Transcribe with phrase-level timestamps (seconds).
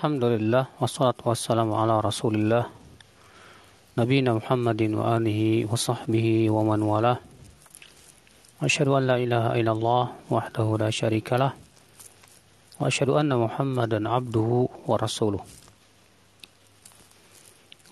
[0.00, 2.72] Alhamdulillah wassalatu wassalamu ala Rasulillah
[4.00, 7.20] Nabiina Muhammadin wa alihi wa sahbihi wa man walah.
[8.64, 15.44] Asyhadu an la ilaha illallah wahdahu la syarikalah wa asyhadu anna Muhammadan abduhu wa rasuluh.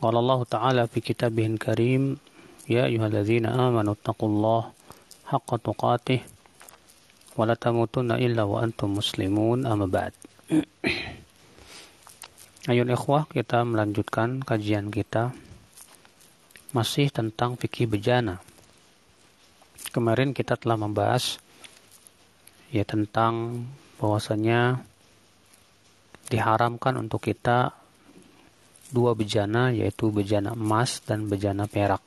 [0.00, 2.16] Qala Allah Ta'ala fi kitabihil karim
[2.64, 4.72] Ya ayyuhalladzina amanu taqullaha
[5.29, 6.25] haqqa tuqatih
[7.36, 10.16] wa la tamutunna illa wa antum muslimun amma ba'd
[12.69, 15.33] Ayo ikhwah kita melanjutkan kajian kita
[16.77, 18.45] masih tentang fikih bejana.
[19.88, 21.41] Kemarin kita telah membahas
[22.69, 23.65] ya tentang
[23.97, 24.84] bahwasanya
[26.28, 27.73] diharamkan untuk kita
[28.92, 32.05] dua bejana yaitu bejana emas dan bejana perak.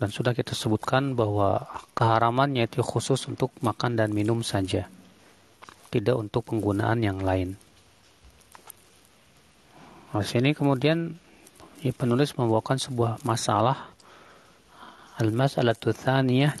[0.00, 1.60] Dan sudah kita sebutkan bahwa
[1.92, 4.88] keharamannya itu khusus untuk makan dan minum saja.
[5.92, 7.67] Tidak untuk penggunaan yang lain.
[10.18, 11.14] Nah, sini kemudian
[11.78, 13.86] ya, penulis membawakan sebuah masalah
[15.14, 16.58] al-mas'alatu tsaniyah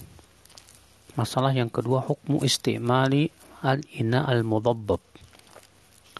[1.18, 5.02] masalah yang kedua hukmu istimali al-ina al-mudabbab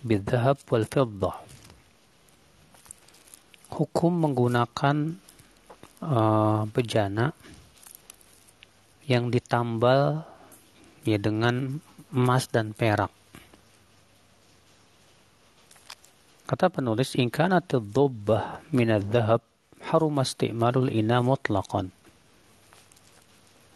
[0.03, 1.39] bidhahab wal fiddah
[3.71, 5.15] hukum menggunakan
[6.03, 7.39] uh, bejana
[9.07, 10.27] yang ditambal
[11.07, 11.79] ya dengan
[12.11, 13.15] emas dan perak
[16.49, 19.45] Kata penulis, "In kanat ad-dhubbah min adh-dhahab
[19.93, 21.93] harum istimalul ina mutlaqan."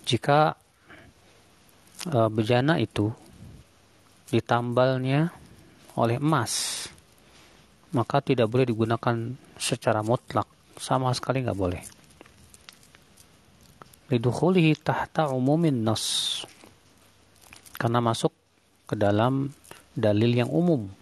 [0.08, 0.56] Jika
[2.08, 3.12] uh, bejana itu
[4.32, 5.28] ditambalnya
[6.00, 6.88] oleh emas,
[7.92, 10.48] maka tidak boleh digunakan secara mutlak,
[10.80, 11.84] sama sekali nggak boleh.
[14.08, 16.40] Lidukhulihi tahta umumin nas.
[17.76, 18.32] Karena masuk
[18.88, 19.52] ke dalam
[19.92, 21.01] dalil yang umum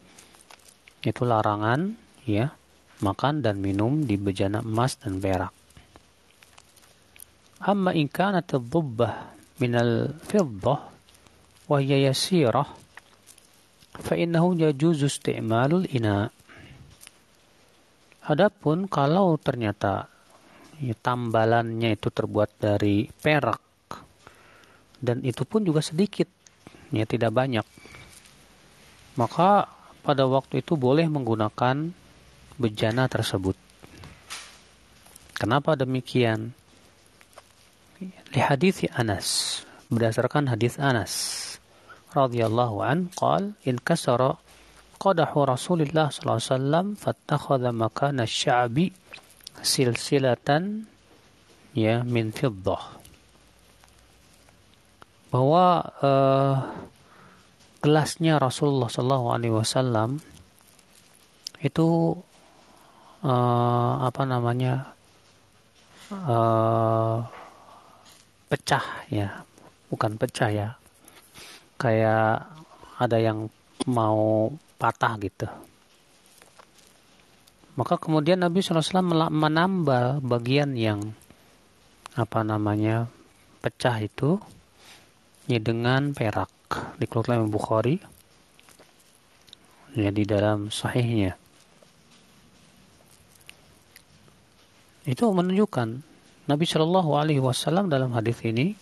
[1.00, 1.96] itu larangan
[2.28, 2.52] ya
[3.00, 5.52] makan dan minum di bejana emas dan perak.
[7.60, 9.14] Amma in kanat ad-dhubbah
[9.60, 10.80] min al-fiddah
[11.69, 12.69] wa hiya yasirah
[14.00, 16.28] fa innahu yajuzu isti'malul ina.
[18.30, 20.08] Adapun kalau ternyata
[20.80, 23.60] ya, tambalannya itu terbuat dari perak
[25.00, 26.28] dan itu pun juga sedikit
[26.92, 27.64] ya tidak banyak
[29.16, 31.93] maka pada waktu itu boleh menggunakan
[32.56, 33.56] bejana tersebut.
[35.37, 36.53] Kenapa demikian?
[38.33, 39.61] Di hadis Anas,
[39.93, 41.12] berdasarkan hadis Anas
[42.12, 44.37] radhiyallahu an, qal in kasara
[45.00, 48.93] qadahu Rasulullah sallallahu alaihi wasallam fattakhadha makana sya'bi
[49.65, 50.84] silsilatan
[51.72, 53.00] ya min fiddah.
[55.31, 56.56] Bahwa uh,
[57.80, 60.20] gelasnya Rasulullah Shallallahu Alaihi Wasallam
[61.64, 62.16] itu
[63.24, 64.92] uh, apa namanya
[66.12, 67.24] uh,
[68.52, 69.44] pecah ya
[69.88, 70.69] bukan pecah ya
[71.80, 72.44] kayak
[73.00, 73.48] ada yang
[73.88, 75.48] mau patah gitu.
[77.80, 81.16] Maka kemudian Nabi SAW menambah bagian yang
[82.12, 83.08] apa namanya
[83.64, 84.36] pecah itu
[85.48, 86.59] ya dengan perak
[86.98, 87.97] dikeluarkan oleh Bukhari.
[89.98, 91.34] Ya di dalam sahihnya.
[95.03, 95.88] Itu menunjukkan
[96.47, 98.78] Nabi Shallallahu Alaihi Wasallam dalam hadis ini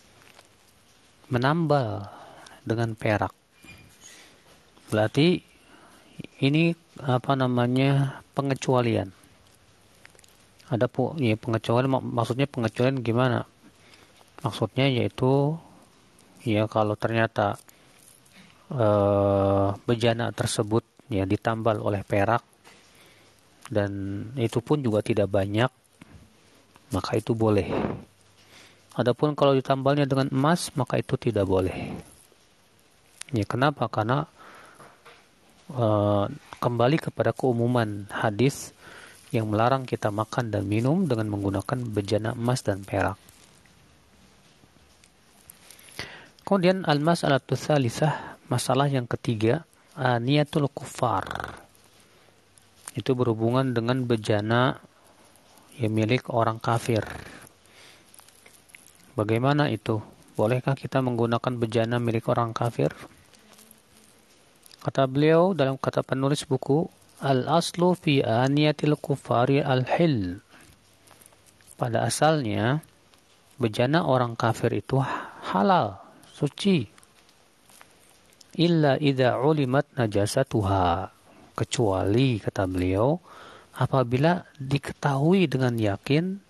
[1.33, 2.09] menambal
[2.65, 3.33] dengan perak.
[4.93, 5.41] Berarti
[6.45, 9.13] ini apa namanya pengecualian.
[10.69, 13.49] Ada ya pengecualian maksudnya pengecualian gimana?
[14.45, 15.57] Maksudnya yaitu
[16.45, 17.57] ya kalau ternyata
[18.73, 22.45] uh, bejana tersebut ya ditambal oleh perak.
[23.69, 25.69] Dan itu pun juga tidak banyak
[26.89, 27.69] maka itu boleh.
[28.97, 31.77] Adapun kalau ditambalnya dengan emas maka itu tidak boleh.
[33.37, 33.87] Ya kenapa?
[33.93, 34.25] Karena
[35.71, 36.27] uh,
[36.59, 38.73] kembali kepada keumuman hadis
[39.29, 43.21] yang melarang kita makan dan minum dengan menggunakan bejana emas dan perak.
[46.49, 51.25] Kemudian al-mas'alatu tsalitsah, masalah yang ketiga, niatul kufar.
[52.97, 54.81] Itu berhubungan dengan bejana
[55.79, 57.07] yang milik orang kafir.
[59.15, 60.03] Bagaimana itu?
[60.35, 62.91] Bolehkah kita menggunakan bejana milik orang kafir?
[64.79, 66.87] Kata beliau dalam kata penulis buku,
[67.19, 70.39] Al-aslu fi aniyatil kufari al-hil.
[71.75, 72.79] Pada asalnya,
[73.59, 75.03] bejana orang kafir itu
[75.51, 75.99] halal
[76.31, 76.87] suci.
[78.59, 81.15] Illa idza ulimat najasatuha
[81.55, 83.23] kecuali kata beliau
[83.79, 86.43] apabila diketahui dengan yakin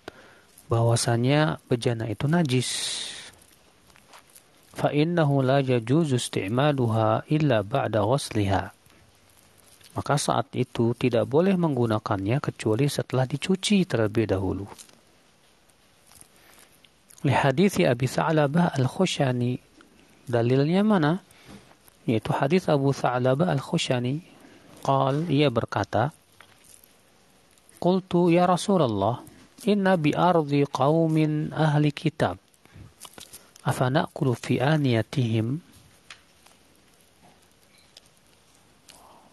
[0.69, 2.69] bahwasanya bejana itu najis
[4.73, 8.73] fa innahu la yajuzu isti'maluha illa ba'da ghusliha
[9.99, 14.63] maka saat itu tidak boleh menggunakannya kecuali setelah dicuci terlebih dahulu.
[17.27, 19.59] Li hadis Abi Sa'labah Al-Khushani
[20.23, 21.19] dalilnya mana?
[22.07, 24.23] Yaitu hadis Abu Sa'labah Al-Khushani.
[24.85, 26.15] Qal, ia berkata,
[27.79, 29.23] Qultu ya Rasulullah,
[29.67, 32.39] inna bi ardi qawmin ahli kitab.
[33.63, 35.69] Afana'kulu fi aniyatihim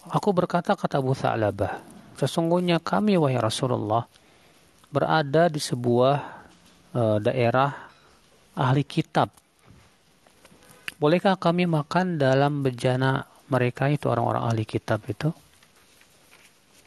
[0.06, 1.82] Aku berkata kata Abu Tha'labah,
[2.14, 4.06] sesungguhnya kami wahai Rasulullah
[4.86, 6.16] berada di sebuah
[6.94, 7.74] uh, daerah
[8.54, 9.34] ahli kitab.
[10.96, 15.28] Bolehkah kami makan dalam bejana mereka itu orang-orang ahli kitab itu?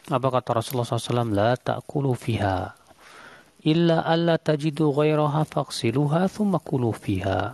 [0.09, 1.29] Apa kata Rasulullah SAW?
[1.29, 2.73] La ta'kulu fiha.
[3.69, 7.53] Illa alla tajidu ghairaha faqsiluha thumma kulu fiha.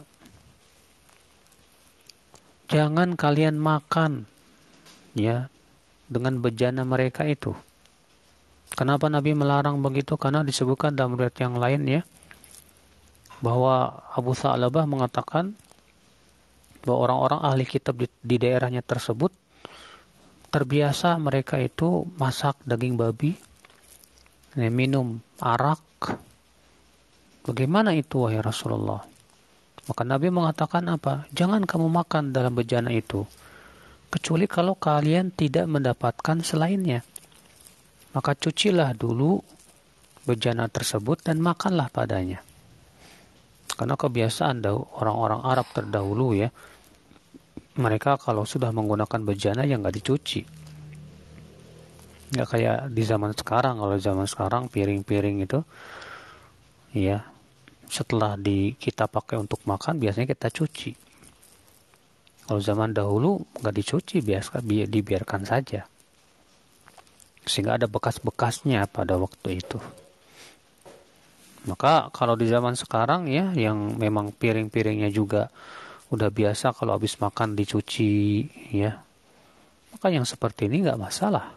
[2.71, 4.23] Jangan kalian makan
[5.11, 5.51] ya
[6.07, 7.51] dengan bejana mereka itu.
[8.73, 10.15] Kenapa Nabi melarang begitu?
[10.15, 12.01] Karena disebutkan dalam riwayat yang lain ya
[13.43, 15.53] bahwa Abu Sa'labah mengatakan
[16.85, 19.33] bahwa orang-orang ahli kitab di, di daerahnya tersebut
[20.53, 23.35] terbiasa mereka itu masak daging babi,
[24.55, 25.83] minum arak.
[27.43, 29.03] Bagaimana itu wahai Rasulullah?
[29.85, 31.27] Maka Nabi mengatakan apa?
[31.35, 33.27] Jangan kamu makan dalam bejana itu
[34.15, 37.03] kecuali kalau kalian tidak mendapatkan selainnya.
[38.15, 39.43] Maka cucilah dulu
[40.23, 42.39] bejana tersebut dan makanlah padanya.
[43.75, 44.63] Karena kebiasaan
[44.95, 46.47] orang-orang Arab terdahulu ya,
[47.75, 50.41] mereka kalau sudah menggunakan bejana yang nggak dicuci.
[52.35, 55.59] Nggak kayak di zaman sekarang, kalau zaman sekarang piring-piring itu,
[56.95, 57.23] ya
[57.85, 61.05] setelah di kita pakai untuk makan biasanya kita cuci
[62.45, 65.81] kalau zaman dahulu nggak dicuci biasa dibiarkan saja.
[67.41, 69.81] Sehingga ada bekas-bekasnya pada waktu itu.
[71.65, 75.49] Maka kalau di zaman sekarang ya yang memang piring-piringnya juga
[76.13, 78.93] udah biasa kalau habis makan dicuci ya.
[79.95, 81.55] Maka yang seperti ini nggak masalah.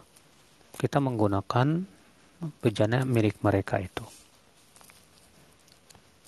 [0.79, 1.67] Kita menggunakan
[2.63, 4.07] bejana milik mereka itu.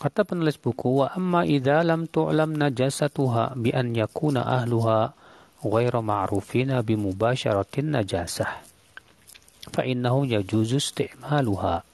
[0.01, 5.13] Kata penulis buku, wa amma idza lam tu'lam najasatuha bi an yakuna ahluha
[5.62, 8.51] ghairu ma'rufina bi mubasharatin najasah.
[9.69, 11.85] Fa innahu yajuzu isti'maluha.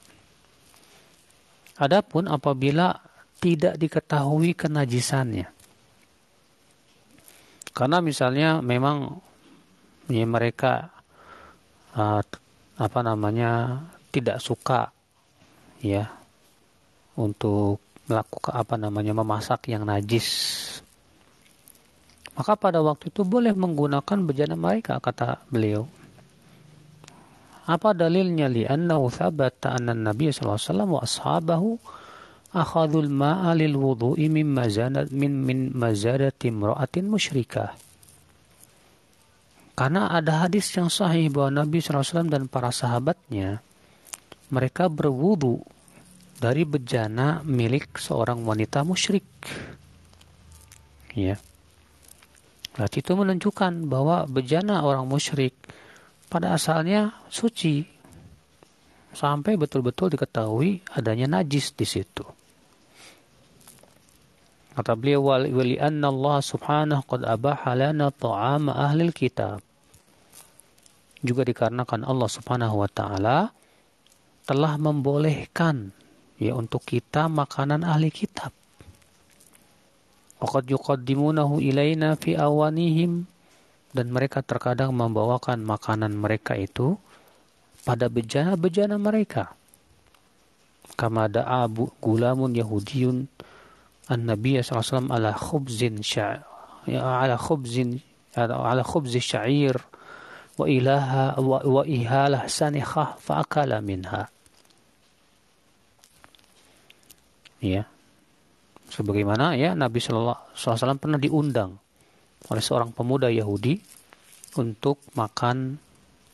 [1.78, 2.96] Adapun apabila
[3.38, 5.57] tidak diketahui kenajisannya.
[7.78, 9.22] Karena misalnya memang
[10.10, 10.90] ya mereka
[11.94, 12.18] uh,
[12.74, 13.78] apa namanya
[14.10, 14.90] tidak suka
[15.78, 16.10] ya
[17.14, 17.78] untuk
[18.10, 20.26] melakukan apa namanya memasak yang najis.
[22.34, 25.86] Maka pada waktu itu boleh menggunakan bejana mereka kata beliau.
[27.68, 28.50] Apa dalilnya?
[28.50, 31.70] Li annahu thabata anna nabi sallallahu alaihi wasallam wa ashabahu
[32.54, 37.76] akhadul ma'a lil wudu'i min mazanat min min imra'atin musyrikah
[39.78, 43.62] karena ada hadis yang sahih bahwa Nabi SAW dan para sahabatnya
[44.50, 45.62] mereka berwudu
[46.42, 49.26] dari bejana milik seorang wanita musyrik.
[51.14, 51.38] Ya.
[52.74, 55.54] Berarti itu menunjukkan bahwa bejana orang musyrik
[56.26, 57.86] pada asalnya suci
[59.14, 62.37] sampai betul-betul diketahui adanya najis di situ.
[64.78, 69.58] Kata beliau wali anna Allah subhanahu qad abaha lana ta'ama ahli kitab.
[71.18, 73.50] Juga dikarenakan Allah subhanahu wa ta'ala
[74.46, 75.90] telah membolehkan
[76.38, 78.54] ya untuk kita makanan ahli kitab.
[80.38, 83.26] Waqad yuqaddimunahu ilaina fi awanihim
[83.90, 86.94] dan mereka terkadang membawakan makanan mereka itu
[87.82, 89.58] pada bejana-bejana mereka.
[90.94, 91.66] Kama da'a
[91.98, 93.26] gulamun yahudiyun
[94.08, 96.40] an-nabiy sallallahu ala khubzin sya
[96.88, 98.00] ya, ala khubzin
[98.34, 99.76] ala khubz sya'ir
[100.58, 104.26] wa ilaha wa, wa ihalah sanikhah fa akala minha.
[107.62, 107.82] ya.
[108.88, 111.76] Sebagaimana ya Nabi Wasallam pernah diundang
[112.48, 113.76] oleh seorang pemuda Yahudi
[114.56, 115.76] untuk makan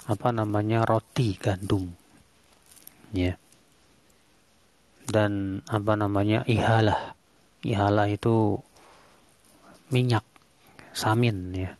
[0.06, 1.90] apa namanya roti gandum.
[3.10, 3.34] Ya.
[5.04, 7.13] Dan apa namanya ihalah
[7.64, 8.60] ihalah itu
[9.90, 10.24] minyak
[10.92, 11.72] samin ya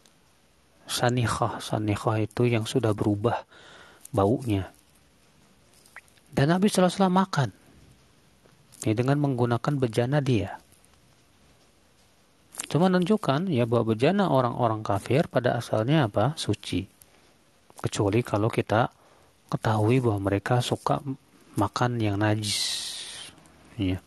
[0.84, 3.40] Sanikhah, sanikhah itu yang sudah berubah
[4.12, 4.68] baunya.
[6.34, 7.50] Dan Nabi SAW makan.
[8.84, 10.60] Ya, dengan menggunakan bejana dia.
[12.68, 16.36] Cuma menunjukkan ya bahwa bejana orang-orang kafir pada asalnya apa?
[16.36, 16.84] Suci.
[17.80, 18.92] Kecuali kalau kita
[19.48, 21.00] ketahui bahwa mereka suka
[21.56, 22.60] makan yang najis.
[23.80, 24.04] Ya.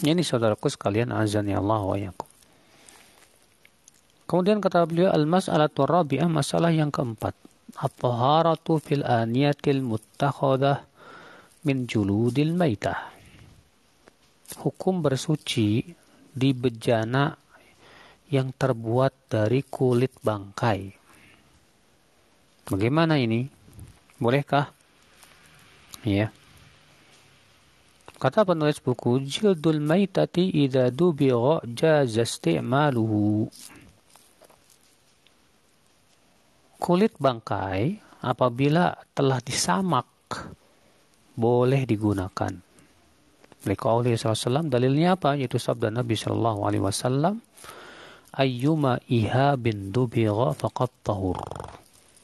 [0.00, 2.28] Ini saudaraku sekalian azan ya Allah wa yakum.
[4.24, 7.36] Kemudian kata beliau al-mas'alatu rabi'ah masalah yang keempat.
[7.76, 10.86] At-taharatu fil aniyatil muttakhadah
[11.66, 13.12] min juludil maitah.
[14.56, 15.84] Hukum bersuci
[16.30, 17.34] di bejana
[18.30, 20.94] yang terbuat dari kulit bangkai.
[22.70, 23.50] Bagaimana ini?
[24.22, 24.70] Bolehkah?
[26.06, 26.30] Ya.
[28.20, 33.48] Kata penulis buku, jildul maitati idza dubigha jaza isti'maluhu.
[36.80, 40.08] kulit bangkai apabila telah disamak
[41.36, 42.56] boleh digunakan.
[43.60, 45.36] Liqauli SAW dalilnya apa?
[45.36, 47.44] Yaitu sabda Nabi Shallallahu Alaihi Wasallam,
[48.32, 51.36] Ayyuma iha bin dubigha faqat tahur.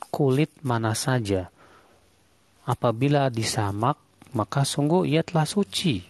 [0.08, 1.52] Kulit mana saja
[2.64, 4.00] apabila disamak
[4.34, 6.02] maka sungguh ia telah suci.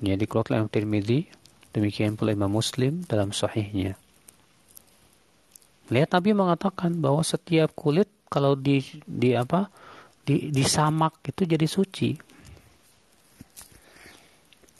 [0.00, 1.20] Jadi dikeluarkan oleh Tirmidzi,
[1.76, 4.00] demikian pula Imam Muslim dalam sahihnya.
[5.90, 9.68] Lihat Nabi mengatakan bahwa setiap kulit kalau di di apa
[10.22, 12.10] di disamak itu jadi suci.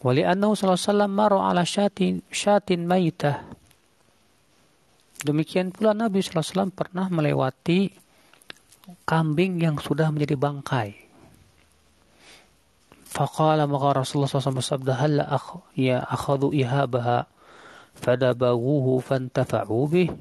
[0.00, 3.45] Wali annahu sallallahu maro ala syatin syatin maitah.
[5.21, 7.93] Demikian pula Nabi SAW pernah melewati
[9.05, 11.10] kambing yang sudah menjadi bangkai.
[13.11, 17.26] Faqala maka Rasulullah SAW bersabda, Halla akh, ya akhadu ihabaha
[17.99, 20.14] fadabaguhu fantafa'u bih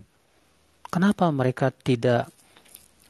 [0.90, 2.34] Kenapa mereka tidak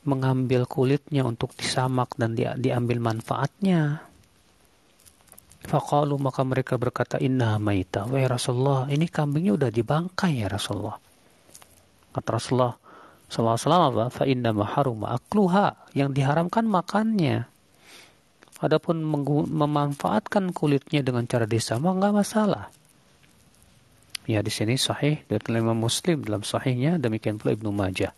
[0.03, 4.03] mengambil kulitnya untuk disamak dan di, diambil manfaatnya?
[5.63, 8.03] Faqalu maka mereka berkata inna maita.
[8.03, 10.99] Wahai Rasulullah, ini kambingnya udah dibangkai ya Rasulullah.
[12.11, 12.75] Kata Rasulullah
[13.31, 14.05] sallallahu alaihi wasallam apa?
[14.11, 17.47] Fa inna maharuma akluha yang diharamkan makannya.
[18.59, 18.99] Adapun
[19.47, 22.65] memanfaatkan kulitnya dengan cara disamak enggak masalah.
[24.27, 28.13] Ya di sini sahih dari Imam Muslim dalam sahihnya demikian pula Ibnu Majah.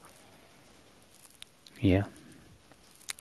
[1.80, 2.10] Ya.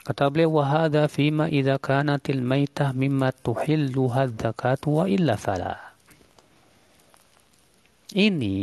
[0.00, 5.76] Kata beliau wahada fima idza kanatil maitah mimma tuhilluha dzakatu wa illa fala.
[8.10, 8.58] Ini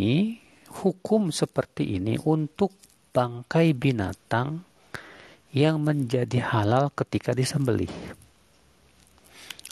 [0.83, 2.75] hukum seperti ini untuk
[3.15, 4.65] bangkai binatang
[5.55, 7.89] yang menjadi halal ketika disembelih.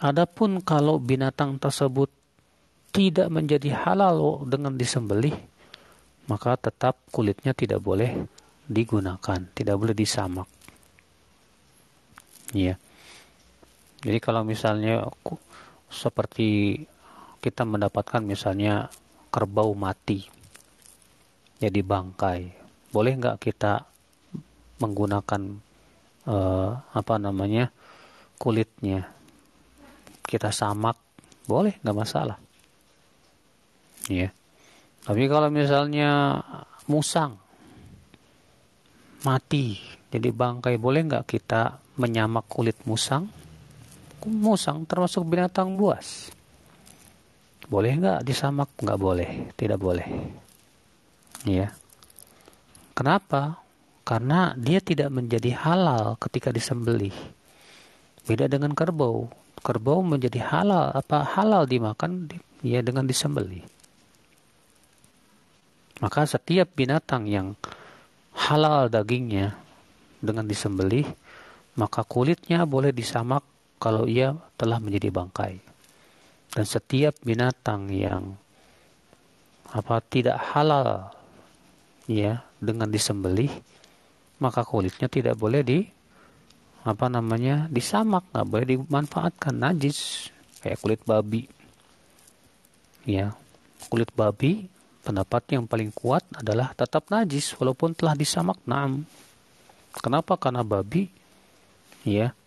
[0.03, 2.11] Adapun kalau binatang tersebut
[2.91, 5.35] tidak menjadi halal dengan disembelih,
[6.27, 8.27] maka tetap kulitnya tidak boleh
[8.67, 10.51] digunakan, tidak boleh disamak.
[12.51, 12.75] Ya.
[14.03, 15.07] Jadi kalau misalnya
[15.87, 16.83] seperti
[17.39, 18.91] kita mendapatkan misalnya
[19.31, 20.27] kerbau mati
[21.55, 22.51] jadi bangkai,
[22.91, 23.87] boleh nggak kita
[24.83, 25.41] menggunakan
[26.27, 27.71] uh, apa namanya
[28.35, 29.14] kulitnya
[30.25, 30.97] kita samak
[31.45, 32.37] boleh nggak masalah
[34.09, 34.29] Ya.
[35.05, 36.41] Tapi kalau misalnya
[36.85, 37.37] musang
[39.25, 39.81] mati
[40.13, 43.25] jadi bangkai boleh nggak kita menyamak kulit musang?
[44.25, 46.33] Musang termasuk binatang buas.
[47.69, 48.69] Boleh nggak disamak?
[48.81, 50.05] Nggak boleh, tidak boleh.
[51.45, 51.73] Ya.
[52.97, 53.61] Kenapa?
[54.05, 57.13] Karena dia tidak menjadi halal ketika disembelih.
[58.25, 59.29] Beda dengan kerbau.
[59.65, 62.29] Kerbau menjadi halal apa halal dimakan
[62.61, 63.65] ya dengan disembelih.
[66.05, 67.57] Maka setiap binatang yang
[68.37, 69.57] halal dagingnya
[70.21, 71.09] dengan disembelih,
[71.81, 73.41] maka kulitnya boleh disamak
[73.81, 75.57] kalau ia telah menjadi bangkai.
[76.53, 78.37] Dan setiap binatang yang
[79.73, 81.09] apa tidak halal
[82.05, 83.49] ya dengan disembelih,
[84.37, 85.79] maka kulitnya tidak boleh di
[86.85, 90.29] apa namanya disamak, nggak boleh dimanfaatkan najis
[90.61, 91.49] kayak kulit babi.
[93.09, 93.33] Ya,
[93.89, 94.69] kulit babi
[95.01, 99.01] pendapat yang paling kuat adalah tetap najis walaupun telah disamak naam.
[99.97, 100.37] Kenapa?
[100.37, 101.09] Karena babi
[102.05, 102.37] ya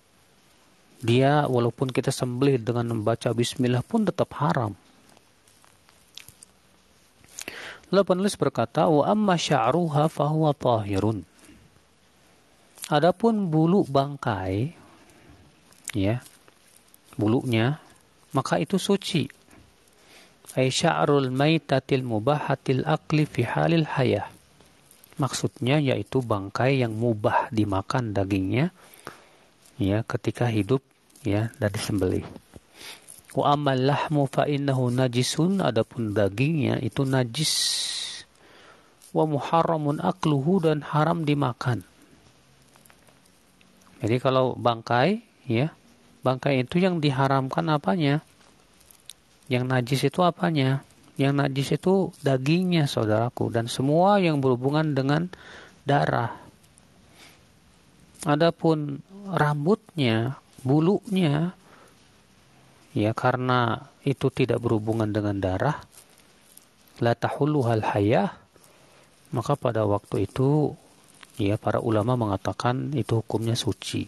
[0.98, 4.74] dia walaupun kita sembelih dengan membaca bismillah pun tetap haram.
[7.88, 11.37] Lalu penulis berkata, "Wa amma sya'ruha fahuwa tahirun."
[12.88, 14.72] Adapun bulu bangkai
[15.92, 16.24] ya,
[17.20, 17.76] bulunya
[18.32, 19.28] maka itu suci
[20.56, 20.72] ay
[21.28, 24.32] maitatil mubahatil akli fi halil hayah
[25.20, 28.72] maksudnya yaitu bangkai yang mubah dimakan dagingnya
[29.76, 30.80] ya ketika hidup
[31.26, 32.26] ya dan disembelih.
[33.36, 37.54] Wa amal lahmu fa innahu najisun adapun dagingnya itu najis.
[39.12, 41.84] Wa muharramun akluhu dan haram dimakan.
[43.98, 45.74] Jadi kalau bangkai ya,
[46.22, 48.22] bangkai itu yang diharamkan apanya?
[49.50, 50.86] Yang najis itu apanya?
[51.18, 55.26] Yang najis itu dagingnya saudaraku dan semua yang berhubungan dengan
[55.82, 56.38] darah.
[58.22, 61.54] Adapun rambutnya, bulunya,
[62.94, 65.82] ya karena itu tidak berhubungan dengan darah,
[67.02, 68.30] la tahulluhal hayah,
[69.34, 70.74] maka pada waktu itu
[71.38, 74.04] ya para ulama mengatakan itu hukumnya suci,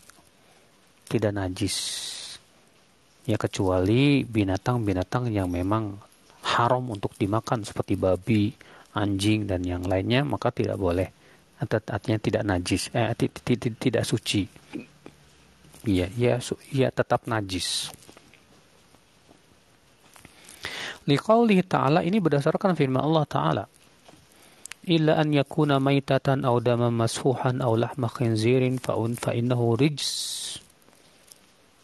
[1.06, 1.76] tidak najis.
[3.24, 5.94] Ya kecuali binatang-binatang yang memang
[6.42, 8.50] haram untuk dimakan seperti babi,
[8.98, 11.08] anjing dan yang lainnya maka tidak boleh.
[11.60, 13.12] Artinya tidak najis, eh,
[13.76, 14.48] tidak suci.
[15.84, 16.36] Iya, ya,
[16.72, 17.92] ya tetap najis.
[21.08, 23.64] Liqaulihi ta'ala ini berdasarkan firman Allah ta'ala.
[24.88, 30.08] Illa an yakuna maitatan aw daman masfuhan aw lahma khinzirin fa'un fa innahu rijs.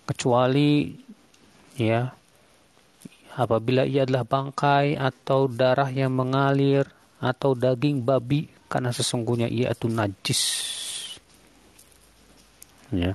[0.09, 0.97] Kecuali
[1.77, 2.09] ya
[3.37, 6.89] apabila ia adalah bangkai atau darah yang mengalir
[7.21, 10.43] atau daging babi karena sesungguhnya ia itu najis.
[12.97, 13.13] Ya.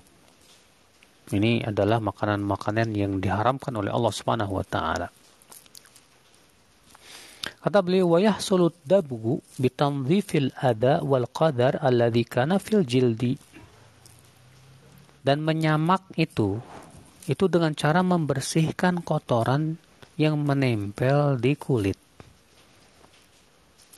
[1.32, 5.08] Ini adalah makanan-makanan yang diharamkan oleh Allah Subhanahu wa taala.
[7.62, 13.38] Kata beliau, "Wa yahsulu dabgu bitanzifil ada wal qadar alladhi kana fil jildi."
[15.22, 16.58] Dan menyamak itu
[17.30, 19.78] itu dengan cara membersihkan kotoran
[20.18, 21.98] yang menempel di kulit.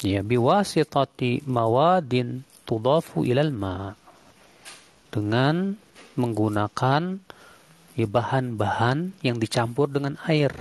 [0.03, 3.96] Ya, biwasitati mawadin tudafu ilal ma.
[5.08, 5.79] Dengan
[6.20, 7.24] menggunakan
[7.95, 10.52] ya, bahan-bahan yang dicampur dengan air.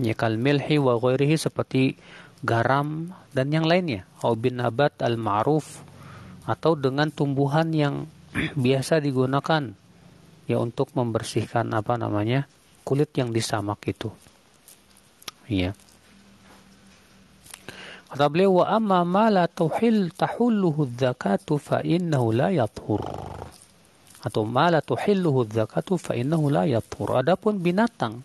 [0.00, 2.00] Ya, kal milhi wa ghairihi seperti
[2.40, 4.08] garam dan yang lainnya.
[4.24, 5.84] Au bin nabat al-ma'ruf
[6.48, 8.08] atau dengan tumbuhan yang
[8.64, 9.76] biasa digunakan
[10.48, 12.48] ya untuk membersihkan apa namanya
[12.80, 14.08] kulit yang disamak itu.
[15.50, 15.76] Iya.
[18.10, 23.04] Kata beliau wa amma ma la tuhil tahulluhu dzakatu fa innahu la yathur.
[24.24, 27.22] Atau ma la tuhilluhu dzakatu fa innahu la yathur.
[27.22, 28.24] Adapun binatang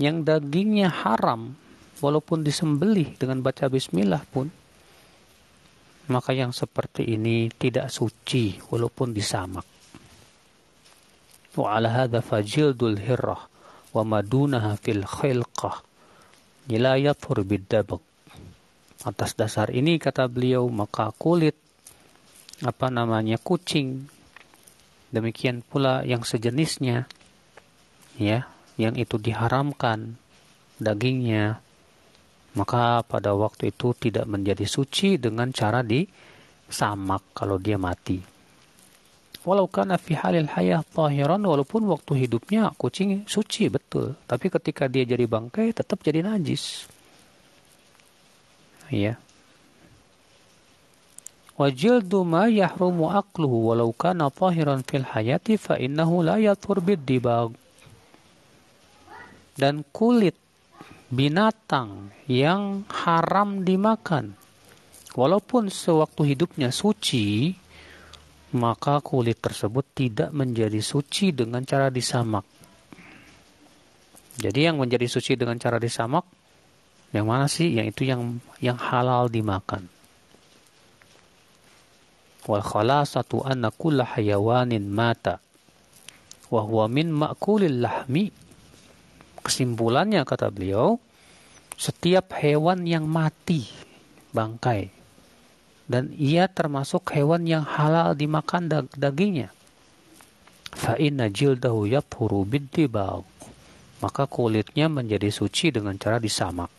[0.00, 1.52] yang dagingnya haram
[2.00, 4.48] walaupun disembelih dengan baca bismillah pun
[6.10, 9.62] maka yang seperti ini tidak suci walaupun disamak.
[11.54, 13.46] Wa ala fajildul hirrah
[13.94, 15.76] wa madunaha fil khilqah
[16.70, 17.42] la yathur
[19.00, 21.56] atas dasar ini kata beliau maka kulit
[22.60, 24.06] apa namanya kucing
[25.08, 27.08] demikian pula yang sejenisnya
[28.20, 28.46] ya
[28.80, 30.16] yang itu diharamkan
[30.80, 31.60] dagingnya
[32.56, 38.18] maka pada waktu itu tidak menjadi suci dengan cara disamak kalau dia mati.
[39.46, 44.18] Walau kana fi halil hayah tahiran walaupun waktu hidupnya kucing suci betul.
[44.26, 46.90] Tapi ketika dia jadi bangkai tetap jadi najis.
[48.90, 49.16] Ya
[51.60, 57.52] wajildu ma yahrumu aqluhu walau kana tahiran fil hayati fa innahu la yathur bidibag
[59.60, 60.32] dan kulit
[61.12, 64.32] binatang yang haram dimakan
[65.12, 67.52] walaupun sewaktu hidupnya suci
[68.56, 72.42] maka kulit tersebut tidak menjadi suci dengan cara disamak.
[74.40, 76.24] Jadi yang menjadi suci dengan cara disamak
[77.10, 77.74] yang mana sih?
[77.74, 78.22] Yang itu yang
[78.62, 79.90] yang halal dimakan.
[82.46, 85.42] Wal khalasatu anna kulla hayawanin mata
[86.50, 88.49] wa huwa min ma'kulil lahmi.
[89.40, 91.00] Kesimpulannya kata beliau,
[91.80, 93.64] setiap hewan yang mati
[94.36, 95.00] bangkai
[95.90, 99.50] dan ia termasuk hewan yang halal dimakan dag dagingnya.
[100.70, 102.46] Fa inna jildahu yathuru.
[104.00, 106.70] Maka kulitnya menjadi suci dengan cara disamak.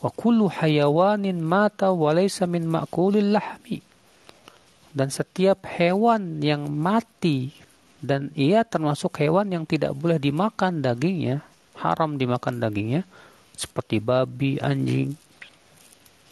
[0.00, 2.16] Wa kullu hayawanin mata wa
[2.48, 3.84] min ma'kulil lahmi.
[4.90, 7.52] Dan setiap hewan yang mati
[8.00, 11.44] dan ia termasuk hewan yang tidak boleh dimakan dagingnya,
[11.76, 13.04] haram dimakan dagingnya,
[13.52, 15.16] seperti babi, anjing,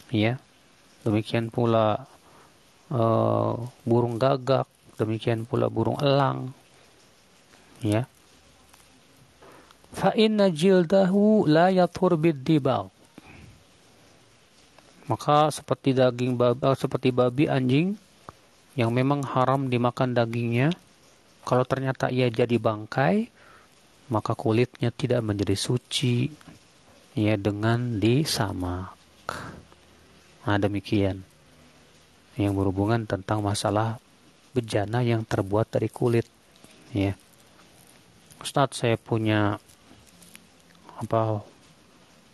[0.09, 0.41] ya,
[1.05, 2.09] demikian pula
[2.89, 3.53] uh,
[3.85, 4.65] burung gagak,
[4.97, 6.51] demikian pula burung elang.
[7.85, 8.09] Ya.
[9.93, 12.89] Fa inna jildahu la yathur bidibal.
[15.09, 17.97] Maka seperti daging babi, eh, seperti babi anjing
[18.77, 20.69] yang memang haram dimakan dagingnya,
[21.49, 23.25] kalau ternyata ia jadi bangkai,
[24.13, 26.29] maka kulitnya tidak menjadi suci.
[27.17, 28.93] Ya dengan disamak.
[30.45, 31.25] Nah, demikian
[32.37, 33.97] yang berhubungan tentang masalah
[34.53, 36.29] bejana yang terbuat dari kulit.
[36.93, 37.17] Ya.
[38.39, 39.57] Ustadz saya punya
[41.01, 41.41] apa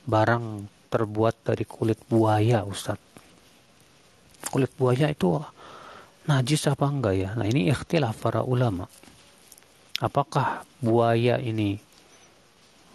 [0.05, 3.15] barang terbuat dari kulit buaya Ustadz.
[4.51, 5.39] Kulit buaya itu
[6.27, 7.29] najis apa enggak ya?
[7.33, 8.85] Nah ini ikhtilaf para ulama
[9.99, 11.79] apakah buaya ini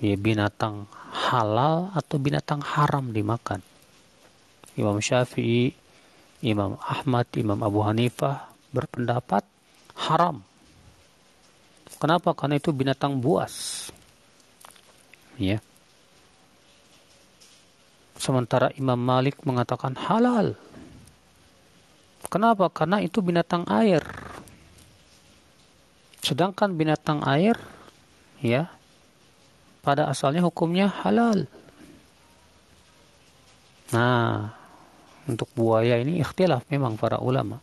[0.01, 3.61] ya binatang halal atau binatang haram dimakan
[4.77, 5.73] Imam Syafi'i
[6.41, 9.45] Imam Ahmad Imam Abu Hanifah berpendapat
[10.09, 10.41] haram
[12.01, 13.89] kenapa karena itu binatang buas
[15.41, 15.61] ya
[18.21, 20.53] Sementara Imam Malik mengatakan halal.
[22.29, 22.69] Kenapa?
[22.69, 24.05] Karena itu binatang air.
[26.21, 27.57] Sedangkan binatang air
[28.41, 28.69] ya
[29.81, 31.49] pada asalnya hukumnya halal.
[33.91, 34.55] Nah,
[35.27, 37.59] untuk buaya ini ikhtilaf memang para ulama.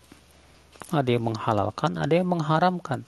[0.92, 3.08] Ada yang menghalalkan, ada yang mengharamkan.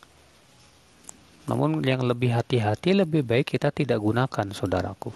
[1.49, 5.09] Namun yang lebih hati-hati lebih baik kita tidak gunakan saudaraku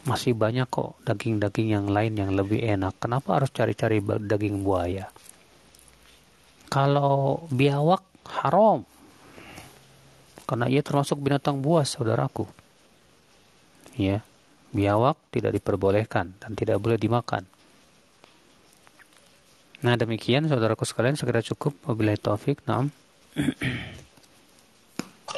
[0.00, 2.96] masih banyak kok daging-daging yang lain yang lebih enak.
[2.96, 5.12] Kenapa harus cari-cari daging buaya?
[6.72, 8.00] Kalau biawak
[8.40, 8.86] haram.
[10.50, 12.42] Karena ia termasuk binatang buas, saudaraku.
[13.94, 14.26] Ya,
[14.74, 17.46] biawak tidak diperbolehkan dan tidak boleh dimakan.
[19.86, 22.66] Nah, demikian saudaraku sekalian segera cukup wabillahi taufik.
[22.66, 22.90] Naam.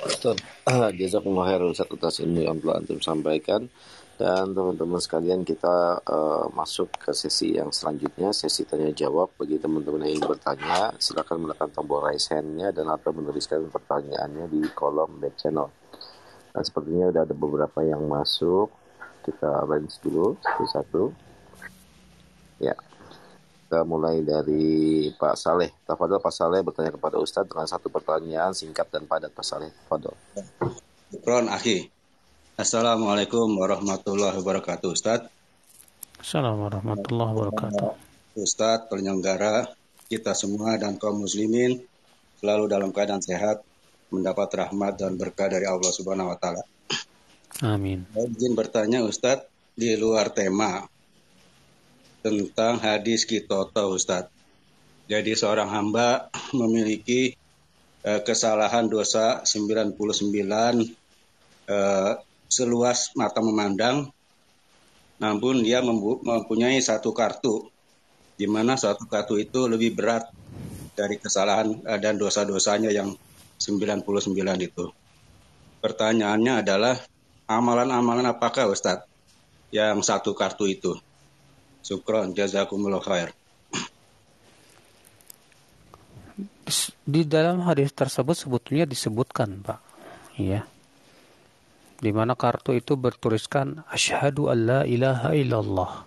[0.08, 0.40] Ustaz,
[0.98, 3.68] jazakumullah khairan Ustaz atas ilmu yang telah antum sampaikan.
[4.12, 9.32] Dan teman-teman sekalian kita uh, masuk ke sesi yang selanjutnya, sesi tanya jawab.
[9.34, 14.60] Bagi teman-teman yang ingin bertanya, silakan menekan tombol raise hand-nya dan atau menuliskan pertanyaannya di
[14.76, 15.72] kolom back channel.
[16.52, 18.68] Dan sepertinya sudah ada beberapa yang masuk.
[19.24, 21.02] Kita range dulu satu-satu.
[22.60, 22.76] Ya.
[23.64, 25.72] Kita mulai dari Pak Saleh.
[25.88, 29.72] Tafadol Pak Saleh bertanya kepada Ustadz dengan satu pertanyaan singkat dan padat Pak Saleh.
[29.72, 30.12] Tafadol.
[31.08, 32.01] Syukron, akhi.
[32.52, 35.24] Assalamualaikum warahmatullahi wabarakatuh, Ustaz.
[36.20, 37.88] Assalamualaikum warahmatullahi wabarakatuh.
[38.36, 39.72] Ustaz, penyelenggara,
[40.12, 41.80] kita semua dan kaum muslimin
[42.44, 43.64] selalu dalam keadaan sehat,
[44.12, 46.60] mendapat rahmat dan berkah dari Allah Subhanahu wa taala.
[47.64, 48.04] Amin.
[48.12, 50.84] Saya izin bertanya Ustaz di luar tema
[52.20, 54.28] tentang hadis kitoto Ustaz.
[55.08, 56.28] Jadi seorang hamba
[56.60, 57.32] memiliki
[58.04, 59.96] uh, kesalahan dosa 99
[61.72, 62.12] uh,
[62.52, 64.12] seluas mata memandang,
[65.16, 67.72] namun dia mempunyai satu kartu,
[68.36, 70.28] di mana satu kartu itu lebih berat
[70.92, 73.16] dari kesalahan eh, dan dosa-dosanya yang
[73.56, 74.04] 99
[74.60, 74.92] itu.
[75.80, 77.00] Pertanyaannya adalah
[77.48, 79.08] amalan-amalan apakah Ustadz
[79.72, 80.92] yang satu kartu itu?
[81.80, 83.32] Syukron, jazakumullah khair.
[87.02, 89.80] Di dalam hadis tersebut sebetulnya disebutkan, Pak.
[90.38, 90.68] Ya
[92.02, 96.02] di mana kartu itu bertuliskan asyhadu alla ilaha illallah.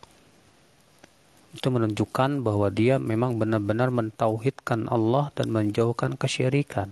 [1.56, 6.92] Itu menunjukkan bahwa dia memang benar-benar mentauhidkan Allah dan menjauhkan kesyirikan.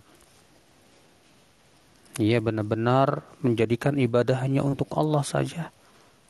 [2.16, 5.76] Ia benar-benar menjadikan ibadah hanya untuk Allah saja.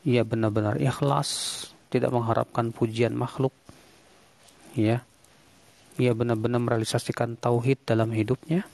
[0.02, 3.54] Ia benar-benar ikhlas, tidak mengharapkan pujian makhluk.
[4.74, 5.06] Ya.
[6.02, 8.66] Ia benar-benar merealisasikan tauhid dalam hidupnya.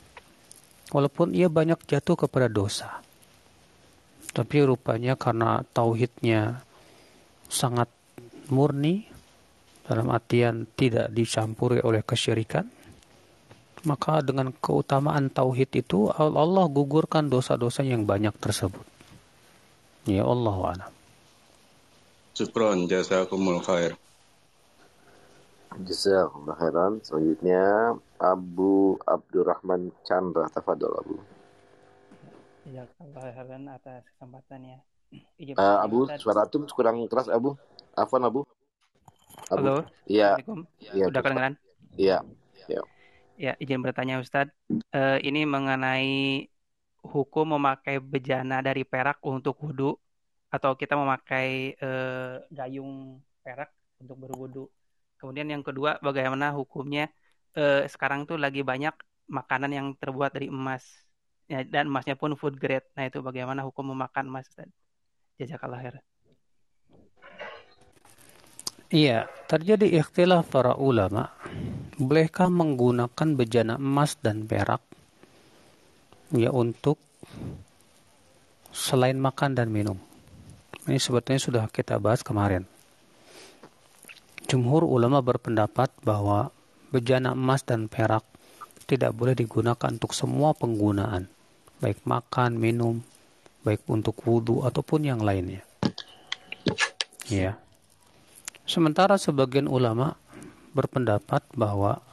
[0.96, 3.04] Walaupun ia banyak jatuh kepada dosa
[4.30, 6.62] tapi rupanya karena tauhidnya
[7.50, 7.89] sangat
[8.54, 9.10] murni
[9.89, 12.70] dalam artian tidak dicampuri oleh kesyirikan
[13.88, 18.84] maka dengan keutamaan tauhid itu Allah gugurkan dosa-dosa yang banyak tersebut.
[20.04, 20.92] Ya Allah alam.
[22.36, 23.96] Syukron jazakumul khair.
[25.80, 26.94] Jazakumullah khairan.
[27.06, 31.15] Selanjutnya Abu Abdurrahman Chandra tafadhol Abu
[32.67, 34.84] Ya, kalau heran atas kesempatannya.
[35.58, 37.58] Uh, Abu, suara tuh kurang keras Abu.
[37.98, 38.45] Afwan Abu.
[39.50, 39.63] Abu.
[39.65, 39.78] Halo.
[40.06, 40.38] Iya.
[40.78, 41.54] Ya, Udah kedengeran?
[41.98, 42.22] Iya.
[42.69, 42.82] Ya.
[43.39, 44.54] Ya, izin bertanya Ustadz.
[44.93, 46.45] Uh, ini mengenai
[47.02, 49.95] hukum memakai bejana dari perak untuk wudhu
[50.52, 54.65] atau kita memakai uh, gayung perak untuk berwudhu.
[55.17, 57.10] Kemudian yang kedua, bagaimana hukumnya
[57.58, 58.93] uh, sekarang tuh lagi banyak
[59.32, 61.09] makanan yang terbuat dari emas
[61.50, 62.86] ya, dan emasnya pun food grade.
[62.94, 64.70] Nah itu bagaimana hukum memakan emas dan
[65.42, 66.00] jazakallah khair.
[68.90, 71.30] Iya, terjadi ikhtilaf para ulama.
[72.00, 74.82] Bolehkah menggunakan bejana emas dan perak
[76.34, 76.98] ya untuk
[78.74, 79.98] selain makan dan minum?
[80.90, 82.66] Ini sebetulnya sudah kita bahas kemarin.
[84.50, 86.50] Jumhur ulama berpendapat bahwa
[86.90, 88.26] bejana emas dan perak
[88.90, 91.30] tidak boleh digunakan untuk semua penggunaan,
[91.80, 93.00] baik makan, minum,
[93.63, 95.63] baik untuk wudhu ataupun yang lainnya.
[97.28, 97.60] Ya.
[98.70, 100.13] Sementara sebagian ulama
[100.76, 102.06] berpendapat bahwa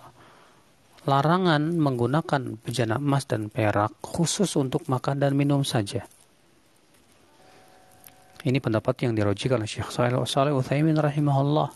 [1.07, 6.09] larangan menggunakan bejana emas dan perak khusus untuk makan dan minum saja.
[8.47, 11.69] Ini pendapat yang dirojikan oleh Syekh Saleh Utsaimin rahimahullah.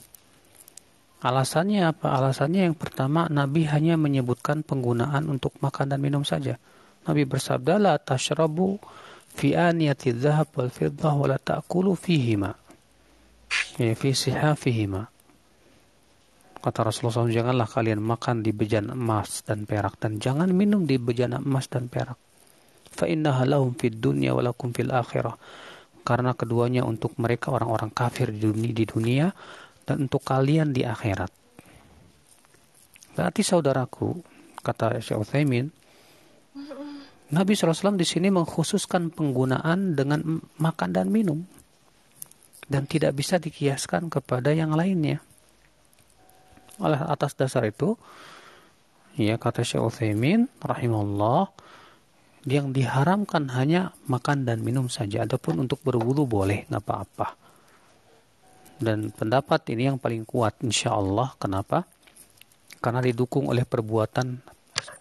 [1.21, 2.15] Alasannya apa?
[2.15, 6.57] Alasannya yang pertama Nabi hanya menyebutkan penggunaan untuk makan dan minum saja.
[7.09, 8.77] Nabi bersabda la tashrabu
[9.33, 12.53] fi aniyati dhahab wal fiddah wa la ta'kulu fihima
[13.81, 15.09] ya, fi sihafihima.
[16.61, 21.01] Kata Rasulullah SAW, janganlah kalian makan di bejana emas dan perak dan jangan minum di
[21.01, 22.21] bejana emas dan perak.
[22.93, 25.41] Fa innaha lahum fid dunya wa lakum fil akhirah.
[26.05, 29.27] Karena keduanya untuk mereka orang-orang kafir di dunia, di dunia
[29.89, 31.33] dan untuk kalian di akhirat.
[33.17, 34.21] Berarti saudaraku,
[34.61, 35.69] kata Syekh Utsaimin,
[37.31, 41.47] Nabi SAW di sini mengkhususkan penggunaan dengan makan dan minum
[42.67, 45.23] dan tidak bisa dikiaskan kepada yang lainnya.
[46.83, 47.95] Oleh atas dasar itu,
[49.15, 51.51] ya kata Syekh Utsaimin rahimahullah,
[52.49, 55.27] yang diharamkan hanya makan dan minum saja.
[55.29, 57.29] Adapun untuk berwudu boleh, nggak apa-apa.
[58.81, 61.37] Dan pendapat ini yang paling kuat insya Allah.
[61.37, 61.85] Kenapa?
[62.81, 64.41] Karena didukung oleh perbuatan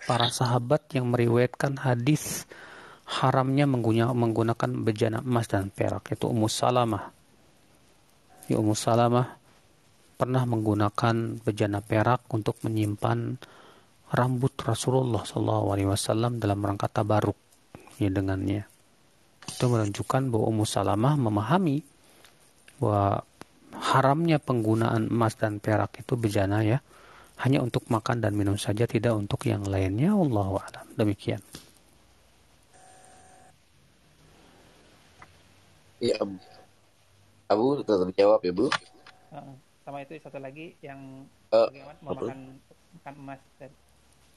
[0.06, 2.46] para sahabat yang meriwayatkan hadis
[3.10, 6.14] haramnya menggunakan bejana emas dan perak.
[6.14, 7.20] Itu Ummu Salamah
[8.50, 9.38] ya Ummu Salamah
[10.20, 13.40] pernah menggunakan bejana perak untuk menyimpan
[14.10, 17.38] rambut Rasulullah SAW dalam rangka tabaruk
[18.02, 18.66] ya dengannya.
[19.46, 21.86] Itu menunjukkan bahwa Ummu Salamah memahami
[22.82, 23.22] bahwa
[23.80, 26.82] haramnya penggunaan emas dan perak itu bejana ya
[27.40, 30.12] hanya untuk makan dan minum saja tidak untuk yang lainnya.
[30.12, 30.86] Allah alam.
[31.00, 31.40] Demikian.
[36.00, 36.16] Ya
[37.50, 38.68] Abu tetap jawab ya Bu.
[39.84, 42.40] sama itu satu lagi yang uh, bagaimana memakan
[42.94, 43.72] makan emas dan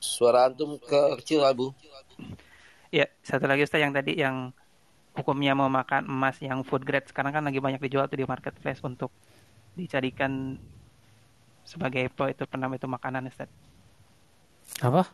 [0.00, 1.76] suara antum ke kecil Abu.
[2.88, 4.56] Ya, satu lagi Ustaz yang tadi yang
[5.12, 7.04] hukumnya mau makan emas yang food grade.
[7.08, 9.12] Sekarang kan lagi banyak dijual tuh di marketplace untuk
[9.76, 10.56] dicarikan
[11.66, 13.50] sebagai apa itu pernah itu makanan Ustaz.
[14.82, 15.08] Apa?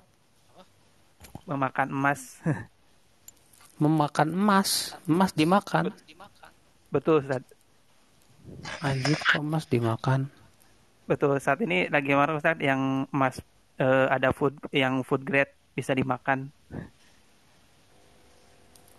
[1.49, 2.41] Memakan emas.
[3.83, 5.95] Memakan emas, emas dimakan.
[6.91, 7.45] Betul Ustaz.
[8.81, 10.33] Anjir kok emas dimakan?
[11.09, 13.41] Betul, saat ini lagi marah Ustaz yang emas
[13.81, 16.53] uh, ada food yang food grade bisa dimakan.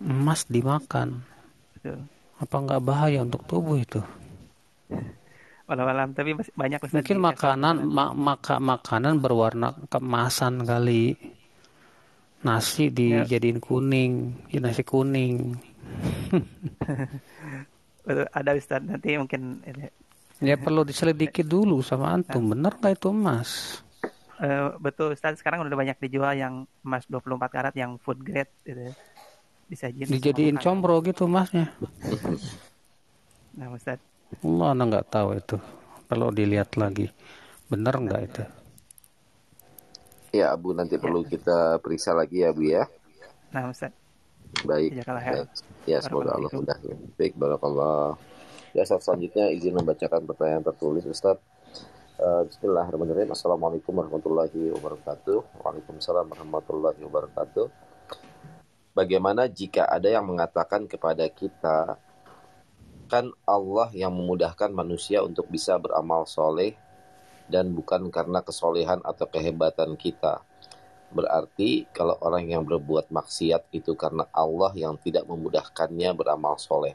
[0.02, 1.22] Emas dimakan.
[1.76, 2.02] Betul.
[2.40, 4.00] Apa nggak bahaya untuk tubuh itu?
[5.70, 6.98] Walau-walam, tapi masih banyak Ustaz.
[6.98, 11.14] Mungkin makanan ma maka makanan berwarna keemasan kali.
[12.42, 13.62] Nasi dijadiin ya.
[13.62, 14.12] kuning,
[14.50, 15.54] ya nasi kuning.
[18.38, 19.62] ada Ustaz nanti mungkin
[20.42, 22.50] ya perlu diselidiki dulu sama antum.
[22.50, 23.78] Benar nggak itu emas
[24.42, 25.38] uh, betul Ustaz.
[25.38, 28.90] Sekarang udah banyak dijual yang emas 24 karat yang food grade gitu
[29.70, 31.70] disajin dijadiin combro gitu emasnya
[33.54, 34.02] nah Ustaz
[34.42, 35.56] Allah anda nggak tahu itu
[36.06, 37.10] perlu dilihat lagi
[37.66, 38.42] benar nggak itu
[40.34, 42.84] ya Abu nanti perlu kita periksa lagi ya Bu ya
[43.50, 43.90] nah Ustaz
[44.66, 44.90] Baik.
[45.06, 45.46] Baik.
[45.86, 46.98] Ya, semoga Allah mudahkan.
[47.16, 48.18] Baik, barakallah.
[48.74, 51.38] Ya, saat selanjutnya izin membacakan pertanyaan tertulis, Ustaz.
[52.20, 53.32] Uh, Bismillahirrahmanirrahim.
[53.32, 55.38] Assalamualaikum warahmatullahi wabarakatuh.
[55.64, 57.66] Waalaikumsalam warahmatullahi wabarakatuh.
[58.92, 61.96] Bagaimana jika ada yang mengatakan kepada kita,
[63.10, 66.78] kan Allah yang memudahkan manusia untuk bisa beramal soleh
[67.50, 70.46] dan bukan karena kesolehan atau kehebatan kita.
[71.10, 76.94] Berarti kalau orang yang berbuat maksiat itu karena Allah yang tidak memudahkannya beramal soleh.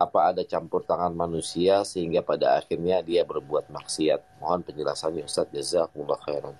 [0.00, 4.40] Apa ada campur tangan manusia sehingga pada akhirnya dia berbuat maksiat?
[4.40, 6.56] Mohon penjelasannya Ustaz Jazakumullah khairan.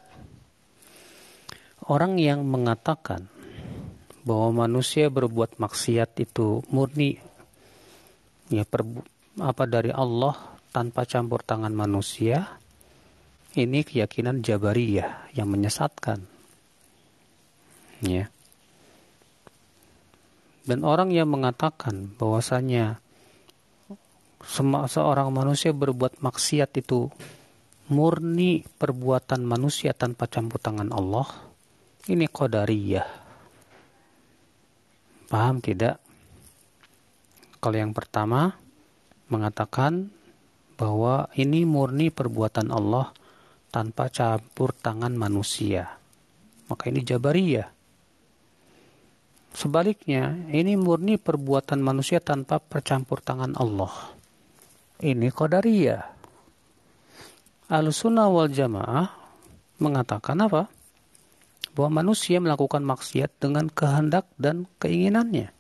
[1.89, 3.27] Orang yang mengatakan
[4.25, 7.24] bahwa manusia berbuat maksiat itu murni
[8.53, 8.85] ya per,
[9.41, 10.37] apa dari Allah
[10.75, 12.59] tanpa campur tangan manusia
[13.55, 16.35] ini keyakinan Jabariyah yang menyesatkan
[18.03, 18.29] ya.
[20.65, 22.99] Dan orang yang mengatakan bahwasanya
[24.89, 27.13] seorang manusia berbuat maksiat itu
[27.93, 31.29] murni perbuatan manusia tanpa campur tangan Allah,
[32.09, 33.09] ini qadariyah.
[35.29, 36.01] Paham tidak?
[37.65, 38.61] Kalau yang pertama
[39.33, 40.13] mengatakan
[40.77, 43.09] bahwa ini murni perbuatan Allah
[43.73, 45.97] tanpa campur tangan manusia.
[46.69, 47.73] Maka ini jabariyah.
[49.57, 54.13] Sebaliknya, ini murni perbuatan manusia tanpa percampur tangan Allah.
[55.01, 56.05] Ini qadariyah.
[57.73, 59.09] Al-Sunnah wal Jamaah
[59.81, 60.69] mengatakan apa?
[61.73, 65.54] Bahwa manusia melakukan maksiat dengan kehendak dan keinginannya.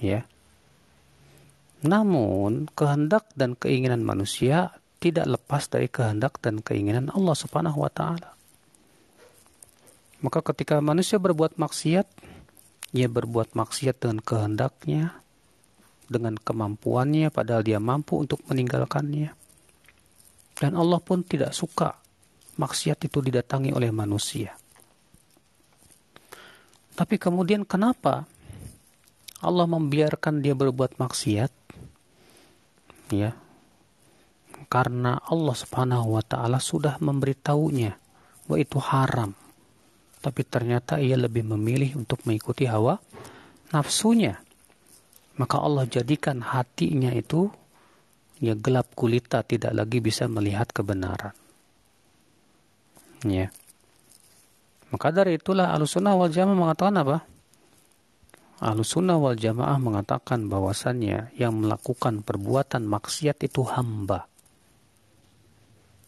[0.00, 0.24] Ya.
[1.82, 8.38] Namun, kehendak dan keinginan manusia tidak lepas dari kehendak dan keinginan Allah Subhanahu wa taala.
[10.22, 12.06] Maka ketika manusia berbuat maksiat,
[12.94, 15.18] ia berbuat maksiat dengan kehendaknya,
[16.06, 19.34] dengan kemampuannya padahal dia mampu untuk meninggalkannya.
[20.54, 21.98] Dan Allah pun tidak suka
[22.54, 24.54] maksiat itu didatangi oleh manusia.
[26.92, 28.28] Tapi kemudian kenapa
[29.42, 31.52] Allah membiarkan dia berbuat maksiat?
[33.10, 33.34] Ya.
[34.70, 37.92] Karena Allah Subhanahu wa taala sudah memberitahunya
[38.46, 39.30] bahwa itu haram.
[40.22, 42.96] Tapi ternyata ia lebih memilih untuk mengikuti hawa
[43.74, 44.38] nafsunya.
[45.36, 47.50] Maka Allah jadikan hatinya itu
[48.38, 51.34] ya gelap kulita tidak lagi bisa melihat kebenaran.
[53.26, 53.50] Ya.
[54.94, 57.24] Maka dari itulah Ahlussunnah wal Jamaah mengatakan apa?
[58.62, 64.30] Ahlussunnah wal Jamaah mengatakan bahwasannya yang melakukan perbuatan maksiat itu hamba.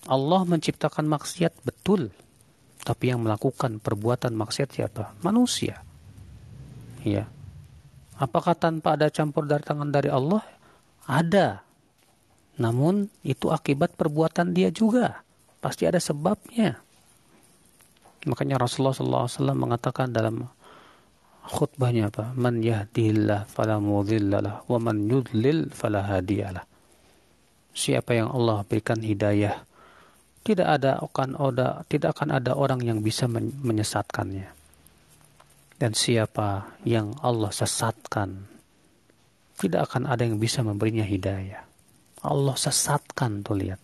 [0.06, 2.14] Allah menciptakan maksiat betul,
[2.86, 5.18] tapi yang melakukan perbuatan maksiat siapa?
[5.26, 5.82] Manusia.
[7.02, 7.26] Ya.
[8.22, 10.46] Apakah tanpa ada campur dari tangan dari Allah?
[11.10, 11.66] Ada.
[12.62, 15.26] Namun itu akibat perbuatan dia juga.
[15.58, 16.78] Pasti ada sebabnya.
[18.30, 18.94] Makanya Rasulullah
[19.26, 20.46] SAW mengatakan dalam
[21.44, 22.32] khutbahnya apa?
[22.32, 26.64] Man yahdihillah fala mudhillalah wa man yudlil fala hadiyalah.
[27.74, 29.66] Siapa yang Allah berikan hidayah,
[30.44, 34.48] tidak ada akan ada tidak akan ada orang yang bisa menyesatkannya.
[35.74, 38.46] Dan siapa yang Allah sesatkan,
[39.58, 41.66] tidak akan ada yang bisa memberinya hidayah.
[42.24, 43.80] Allah sesatkan tuh lihat.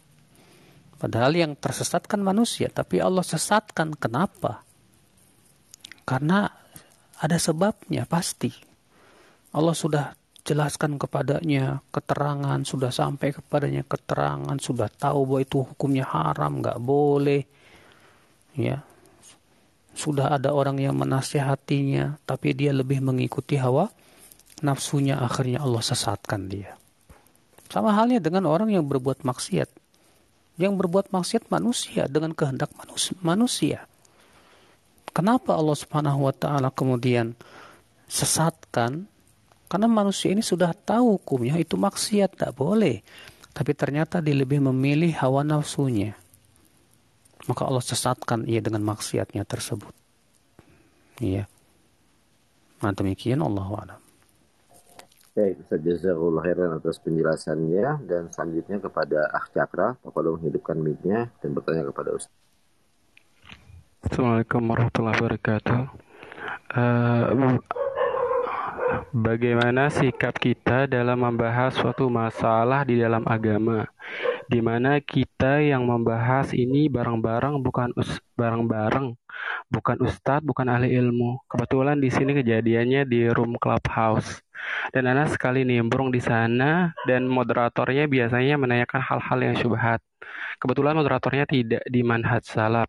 [1.01, 3.97] Padahal yang tersesatkan manusia, tapi Allah sesatkan.
[3.97, 4.63] Kenapa?
[6.05, 6.60] Karena
[7.21, 8.49] ada sebabnya pasti.
[9.53, 16.65] Allah sudah jelaskan kepadanya keterangan, sudah sampai kepadanya keterangan, sudah tahu bahwa itu hukumnya haram,
[16.65, 17.45] nggak boleh.
[18.57, 18.83] Ya,
[19.93, 23.93] sudah ada orang yang menasihatinya, tapi dia lebih mengikuti hawa
[24.65, 26.77] nafsunya, akhirnya Allah sesatkan dia.
[27.71, 29.71] Sama halnya dengan orang yang berbuat maksiat.
[30.61, 32.69] Yang berbuat maksiat manusia dengan kehendak
[33.23, 33.87] manusia.
[35.11, 37.35] Kenapa Allah Subhanahu wa taala kemudian
[38.07, 39.11] sesatkan?
[39.71, 43.03] Karena manusia ini sudah tahu hukumnya itu maksiat, tidak boleh.
[43.51, 46.15] Tapi ternyata dia lebih memilih hawa nafsunya.
[47.47, 49.95] Maka Allah sesatkan ia dengan maksiatnya tersebut.
[51.23, 51.47] Iya.
[52.83, 54.01] Nah demikian Allah wa'alam.
[55.31, 61.87] Baik, Ustaz khairan atas penjelasannya dan selanjutnya kepada Ah Cakra, tolong hidupkan mic-nya dan bertanya
[61.95, 62.50] kepada Ustaz.
[64.01, 65.81] Assalamualaikum warahmatullahi wabarakatuh.
[66.73, 67.61] Uh,
[69.13, 73.85] bagaimana sikap kita dalam membahas suatu masalah di dalam agama?
[74.49, 77.93] Di mana kita yang membahas ini bareng-bareng bukan
[78.41, 79.21] bareng-bareng,
[79.69, 81.45] bukan ustadz, bukan ahli ilmu.
[81.45, 84.41] Kebetulan di sini kejadiannya di room clubhouse
[84.97, 90.01] dan Ana sekali nimbrung di sana dan moderatornya biasanya menanyakan hal-hal yang syubhat.
[90.57, 92.89] Kebetulan moderatornya tidak di manhaj salaf.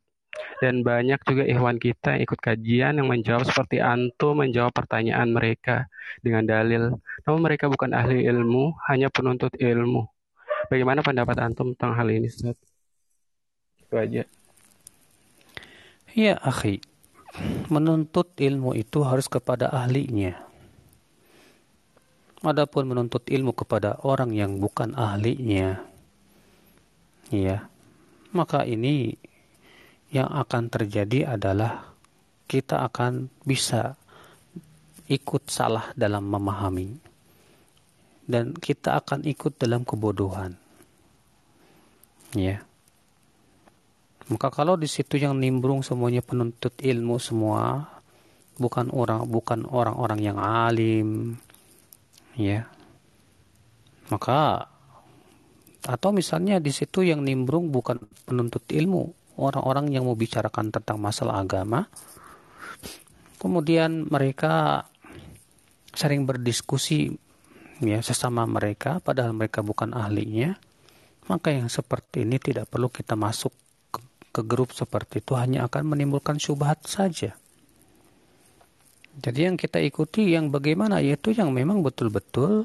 [0.64, 5.92] Dan banyak juga ikhwan kita yang ikut kajian yang menjawab seperti antum menjawab pertanyaan mereka
[6.24, 6.96] dengan dalil.
[7.28, 10.08] Namun mereka bukan ahli ilmu, hanya penuntut ilmu.
[10.72, 12.56] Bagaimana pendapat antum tentang hal ini, Ustaz?
[13.82, 14.24] Itu aja.
[16.16, 16.80] Ya, akhi.
[17.72, 20.36] Menuntut ilmu itu harus kepada ahlinya.
[22.42, 25.78] Adapun menuntut ilmu kepada orang yang bukan ahlinya,
[27.30, 27.70] ya,
[28.34, 29.14] maka ini
[30.12, 31.96] yang akan terjadi adalah
[32.52, 33.96] kita akan bisa
[35.08, 37.00] ikut salah dalam memahami
[38.28, 40.60] dan kita akan ikut dalam kebodohan.
[42.36, 42.64] Ya.
[44.32, 47.92] Maka kalau di situ yang nimbrung semuanya penuntut ilmu semua,
[48.56, 51.36] bukan orang bukan orang-orang yang alim,
[52.40, 52.72] ya
[54.12, 54.68] Maka
[55.88, 61.42] atau misalnya di situ yang nimbrung bukan penuntut ilmu, orang-orang yang mau bicarakan tentang masalah
[61.42, 61.90] agama.
[63.42, 64.86] Kemudian mereka
[65.92, 67.10] sering berdiskusi
[67.82, 70.62] ya sesama mereka padahal mereka bukan ahlinya.
[71.26, 73.54] Maka yang seperti ini tidak perlu kita masuk
[73.90, 77.34] ke, ke grup seperti itu hanya akan menimbulkan syubhat saja.
[79.12, 82.64] Jadi yang kita ikuti yang bagaimana yaitu yang memang betul-betul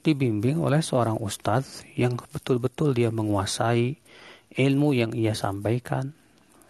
[0.00, 4.00] dibimbing oleh seorang ustadz yang betul-betul dia menguasai
[4.54, 6.10] ilmu yang ia sampaikan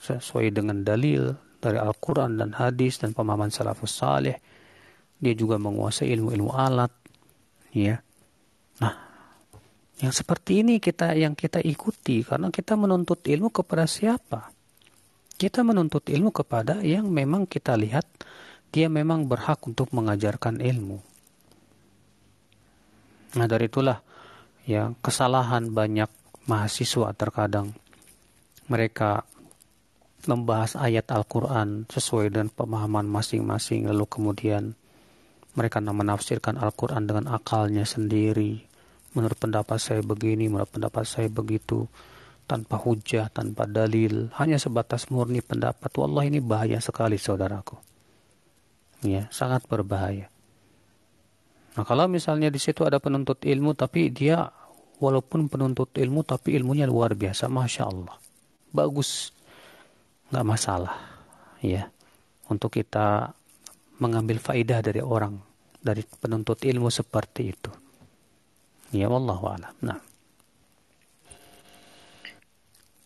[0.00, 4.36] sesuai dengan dalil dari Al-Quran dan hadis dan pemahaman salafus salih.
[5.20, 6.92] Dia juga menguasai ilmu-ilmu alat.
[7.76, 8.00] Ya.
[8.80, 8.94] Nah,
[10.00, 14.48] yang seperti ini kita yang kita ikuti karena kita menuntut ilmu kepada siapa?
[15.36, 18.04] Kita menuntut ilmu kepada yang memang kita lihat
[18.72, 21.00] dia memang berhak untuk mengajarkan ilmu.
[23.36, 24.00] Nah dari itulah
[24.64, 27.76] ya kesalahan banyak mahasiswa terkadang
[28.70, 29.26] mereka
[30.28, 33.88] membahas ayat Al-Quran sesuai dengan pemahaman masing-masing.
[33.88, 34.76] Lalu kemudian
[35.56, 38.62] mereka menafsirkan Al-Quran dengan akalnya sendiri.
[39.16, 41.88] Menurut pendapat saya begini menurut pendapat saya begitu.
[42.44, 44.30] Tanpa hujah, tanpa dalil.
[44.34, 45.90] Hanya sebatas murni pendapat.
[45.94, 47.78] Wallah ini bahaya sekali saudaraku.
[49.06, 50.28] Ya sangat berbahaya.
[51.78, 54.50] Nah, kalau misalnya di situ ada penuntut ilmu tapi dia
[55.00, 58.16] walaupun penuntut ilmu tapi ilmunya luar biasa, masya Allah,
[58.70, 59.32] bagus,
[60.28, 60.94] nggak masalah,
[61.64, 61.88] ya,
[62.52, 63.32] untuk kita
[63.96, 65.40] mengambil faidah dari orang
[65.80, 67.72] dari penuntut ilmu seperti itu.
[68.92, 69.74] Ya Allah alam.
[69.80, 69.98] Nah.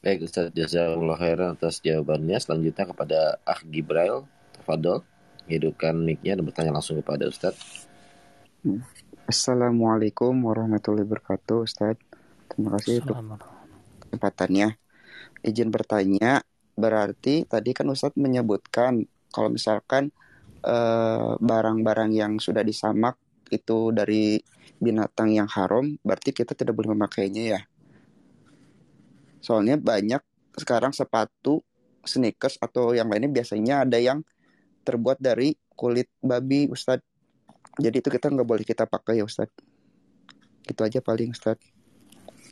[0.04, 2.36] Baik Ustaz Jazakallah khairan atas jawabannya.
[2.36, 5.00] Selanjutnya kepada Ah Gibrail, Tafadol.
[5.44, 7.56] Hidupkan mic-nya dan bertanya langsung kepada Ustaz.
[9.24, 11.96] Assalamualaikum warahmatullahi wabarakatuh, Ustaz.
[12.44, 13.40] Terima kasih untuk
[14.04, 14.76] kesempatannya.
[15.40, 16.44] Izin bertanya,
[16.76, 20.12] berarti tadi kan Ustadz menyebutkan kalau misalkan
[20.60, 23.16] eh, barang-barang uh, yang sudah disamak
[23.48, 24.36] itu dari
[24.76, 27.60] binatang yang haram, berarti kita tidak boleh memakainya ya.
[29.40, 30.20] Soalnya banyak
[30.52, 31.64] sekarang sepatu,
[32.04, 34.20] sneakers atau yang lainnya biasanya ada yang
[34.84, 37.13] terbuat dari kulit babi, Ustadz.
[37.74, 39.50] Jadi itu kita nggak boleh kita pakai ya Ustaz.
[40.64, 41.58] Itu aja paling Ustaz.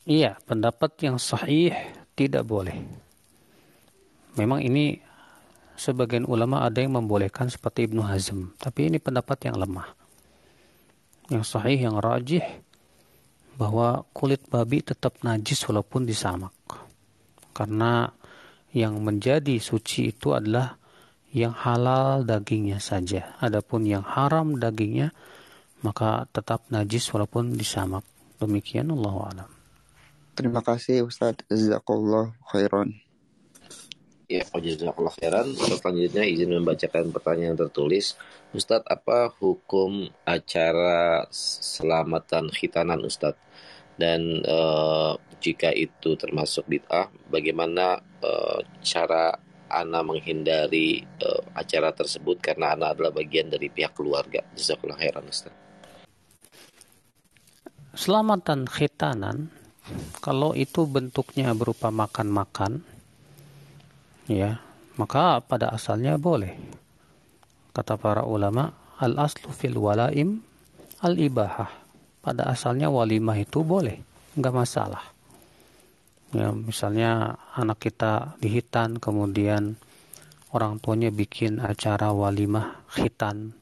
[0.03, 1.71] Iya, pendapat yang sahih
[2.19, 2.75] tidak boleh.
[4.35, 4.99] Memang ini
[5.79, 9.95] sebagian ulama ada yang membolehkan seperti Ibnu Hazm, tapi ini pendapat yang lemah.
[11.31, 12.43] Yang sahih, yang rajih,
[13.55, 16.53] bahwa kulit babi tetap najis walaupun disamak.
[17.55, 18.11] Karena
[18.73, 20.82] yang menjadi suci itu adalah
[21.33, 23.35] yang halal dagingnya saja.
[23.41, 25.17] Adapun yang haram dagingnya
[25.83, 28.07] maka tetap najis walaupun disamak.
[28.39, 29.51] Demikian Allah alam.
[30.33, 32.95] Terima kasih Ustaz Jazakallah khairan.
[34.33, 35.53] Ya, jazakallah khairan.
[35.53, 38.17] Selanjutnya izin membacakan pertanyaan tertulis.
[38.57, 43.37] Ustadz, apa hukum acara selamatan khitanan Ustadz?
[44.01, 49.37] Dan uh, jika itu termasuk bid'ah, bagaimana uh, cara
[49.73, 54.45] Ana menghindari uh, acara tersebut karena Ana adalah bagian dari pihak keluarga.
[54.53, 55.53] Jazakallah khairan Ustaz.
[57.97, 59.53] Selamatan khitanan
[60.21, 62.81] kalau itu bentuknya berupa makan-makan
[64.29, 64.61] ya,
[64.97, 66.57] maka pada asalnya boleh.
[67.73, 70.41] Kata para ulama, al aslu fil walaim
[71.01, 71.69] al ibahah.
[72.23, 73.99] Pada asalnya walimah itu boleh,
[74.39, 75.12] nggak masalah
[76.33, 79.77] ya misalnya anak kita dihitan kemudian
[80.53, 83.57] orang tuanya bikin acara walimah khitan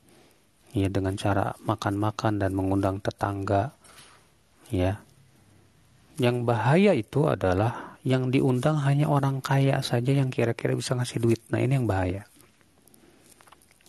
[0.74, 3.74] ya dengan cara makan-makan dan mengundang tetangga
[4.70, 5.02] ya.
[6.20, 11.40] Yang bahaya itu adalah yang diundang hanya orang kaya saja yang kira-kira bisa ngasih duit.
[11.48, 12.28] Nah ini yang bahaya.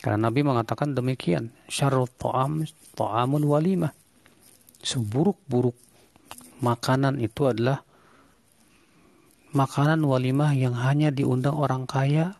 [0.02, 2.66] Karena Nabi mengatakan demikian syarul ta'am
[2.96, 3.94] ta'amul walimah.
[4.82, 5.78] Seburuk-buruk
[6.64, 7.86] makanan itu adalah
[9.52, 12.36] makanan walimah yang hanya diundang orang kaya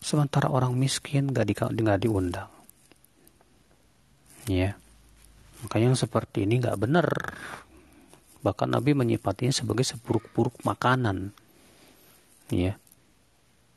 [0.00, 2.48] sementara orang miskin gak, di, gak diundang.
[4.48, 4.76] Ya.
[5.60, 7.08] Maka yang seperti ini gak benar.
[8.40, 11.36] Bahkan Nabi menyifatinya sebagai seburuk-buruk makanan.
[12.48, 12.80] Ya.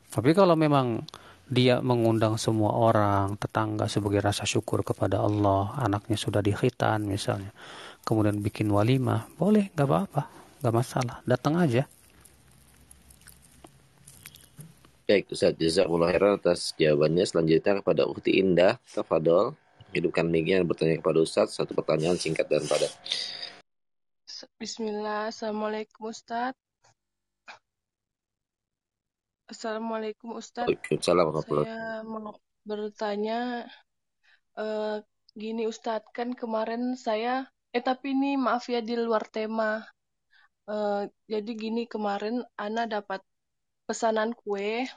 [0.08, 1.04] Tapi kalau memang
[1.44, 7.52] dia mengundang semua orang, tetangga sebagai rasa syukur kepada Allah, anaknya sudah dikhitan misalnya,
[8.08, 10.24] kemudian bikin walimah, boleh, gak apa-apa,
[10.64, 11.84] gak masalah, datang aja.
[15.04, 17.28] Baik, Ustaz Jazakumullah khairan atas jawabannya.
[17.28, 19.51] Selanjutnya kepada Ukti Indah, Tafadol.
[19.91, 21.60] Hidupkan mic bertanya kepada Ustaz.
[21.60, 22.88] Satu pertanyaan singkat dan padat.
[24.56, 26.56] Bismillah, Assalamualaikum Ustaz.
[29.51, 30.72] Assalamualaikum Ustaz.
[30.72, 33.68] Waalaikumsalam Saya mau bertanya,
[34.56, 35.04] uh,
[35.36, 39.84] gini Ustaz, kan kemarin saya, eh tapi ini maaf ya di luar tema.
[40.64, 43.20] Uh, jadi gini kemarin Ana dapat
[43.88, 44.88] pesanan kue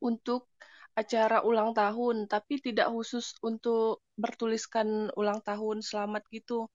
[0.00, 0.48] untuk
[0.92, 6.68] acara ulang tahun, tapi tidak khusus untuk bertuliskan ulang tahun selamat gitu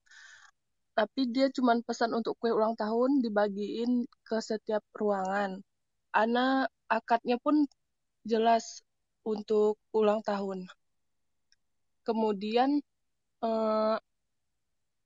[0.98, 5.62] tapi dia cuma pesan untuk kue ulang tahun dibagiin ke setiap ruangan.
[6.10, 7.70] Ana akadnya pun
[8.26, 8.82] jelas
[9.22, 10.66] untuk ulang tahun.
[12.02, 12.82] Kemudian
[13.46, 13.96] eh,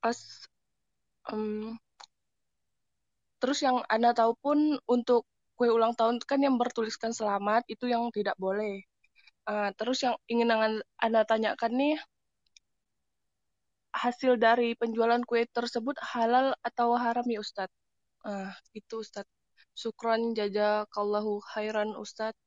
[0.00, 0.18] pas
[1.28, 1.76] um,
[3.36, 5.28] terus yang Ana tahu pun untuk
[5.62, 8.82] kue ulang tahun kan yang bertuliskan selamat itu yang tidak boleh.
[9.46, 10.50] Uh, terus yang ingin
[10.98, 11.94] Ana tanyakan nih
[13.94, 17.70] hasil dari penjualan kue tersebut halal atau haram ya Ustadz?
[18.26, 19.30] Ah, itu Ustadz.
[19.78, 22.42] Syukran jazakallahu khairan Ustadz.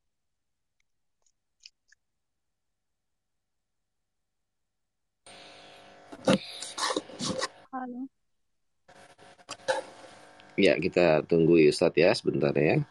[7.71, 8.11] Halo.
[10.59, 12.83] Ya, kita tunggu ya Ustadz ya sebentar ya.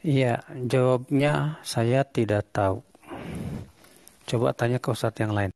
[0.00, 0.08] Ya.
[0.08, 0.34] Iya,
[0.64, 2.80] jawabnya saya tidak tahu.
[4.24, 5.52] Coba tanya ke Ustadz yang lain.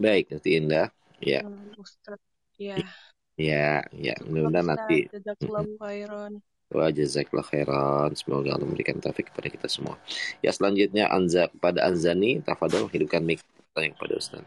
[0.00, 0.88] Baik, nanti Indah.
[1.20, 1.44] Ya.
[1.76, 2.16] Ustaz.
[2.56, 2.80] Ya.
[3.36, 4.16] Ya, ya.
[4.24, 5.12] Mudah-mudahan nanti.
[5.12, 6.32] Jazakallahu khairan.
[6.72, 8.10] Wa jazakallahu khairan.
[8.16, 10.00] Semoga Allah memberikan taufik kepada kita semua.
[10.40, 13.44] Ya, selanjutnya Anza pada Anzani, tafadhol hidupkan mic
[13.76, 14.44] tanya kepada Ustaz.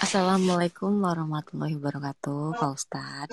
[0.00, 3.28] Assalamualaikum warahmatullahi wabarakatuh, Pak Ustaz.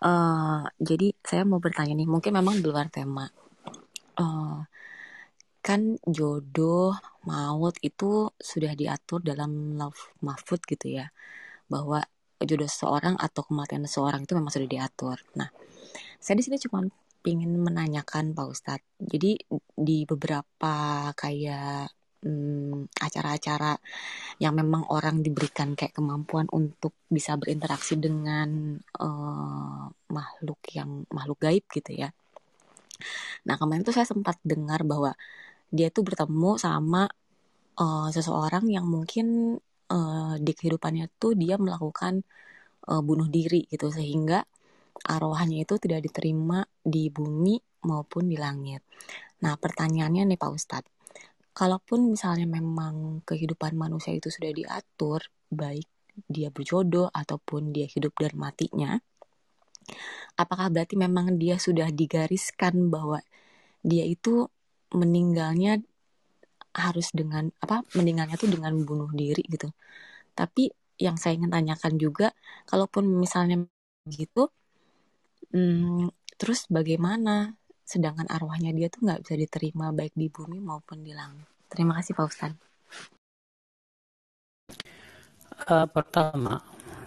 [0.00, 3.28] Uh, jadi saya mau bertanya nih, mungkin memang di luar tema.
[4.16, 4.64] Uh,
[5.60, 6.96] kan jodoh
[7.28, 11.12] maut itu sudah diatur dalam love mahfud gitu ya
[11.68, 12.00] bahwa
[12.40, 15.20] jodoh seseorang atau kematian seseorang itu memang sudah diatur.
[15.36, 15.52] Nah,
[16.16, 16.88] saya di sini cuma
[17.28, 18.88] ingin menanyakan Pak Ustadz.
[18.96, 19.36] Jadi
[19.76, 21.92] di beberapa kayak
[22.24, 23.76] hmm, acara-acara
[24.40, 31.64] yang memang orang diberikan kayak kemampuan untuk bisa berinteraksi dengan uh, makhluk yang makhluk gaib
[31.68, 32.08] gitu ya.
[33.48, 35.16] Nah kemarin tuh saya sempat dengar bahwa
[35.70, 37.08] dia tuh bertemu sama
[37.78, 39.56] uh, seseorang yang mungkin
[39.88, 42.20] uh, di kehidupannya tuh dia melakukan
[42.90, 44.44] uh, bunuh diri gitu sehingga
[45.00, 47.56] arwahnya itu tidak diterima di bumi
[47.88, 48.84] maupun di langit.
[49.40, 50.92] Nah pertanyaannya nih Pak Ustadz,
[51.60, 55.20] kalaupun misalnya memang kehidupan manusia itu sudah diatur
[55.52, 55.84] baik
[56.24, 58.96] dia berjodoh ataupun dia hidup dan matinya,
[60.40, 63.20] apakah berarti memang dia sudah digariskan bahwa
[63.84, 64.48] dia itu
[64.96, 65.80] meninggalnya
[66.70, 69.68] harus dengan apa meninggalnya tuh dengan bunuh diri gitu?
[70.32, 72.32] Tapi yang saya ingin tanyakan juga
[72.68, 73.68] kalaupun misalnya
[74.08, 74.48] gitu
[75.52, 76.08] hmm,
[76.40, 77.56] terus bagaimana?
[77.90, 82.12] Sedangkan arwahnya dia tuh nggak bisa diterima baik di bumi maupun di langit terima kasih
[82.18, 82.52] Pak Ustaz
[85.70, 86.60] uh, pertama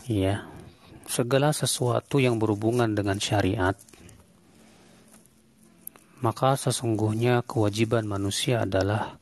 [0.07, 0.47] ya
[1.05, 3.75] segala sesuatu yang berhubungan dengan syariat
[6.23, 9.19] maka sesungguhnya kewajiban manusia adalah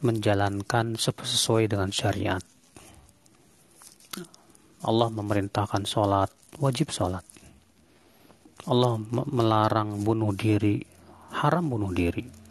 [0.00, 2.40] menjalankan sesuai dengan syariat.
[4.84, 7.24] Allah memerintahkan sholat, wajib sholat.
[8.64, 8.96] Allah
[9.28, 10.80] melarang bunuh diri,
[11.44, 12.43] haram bunuh diri.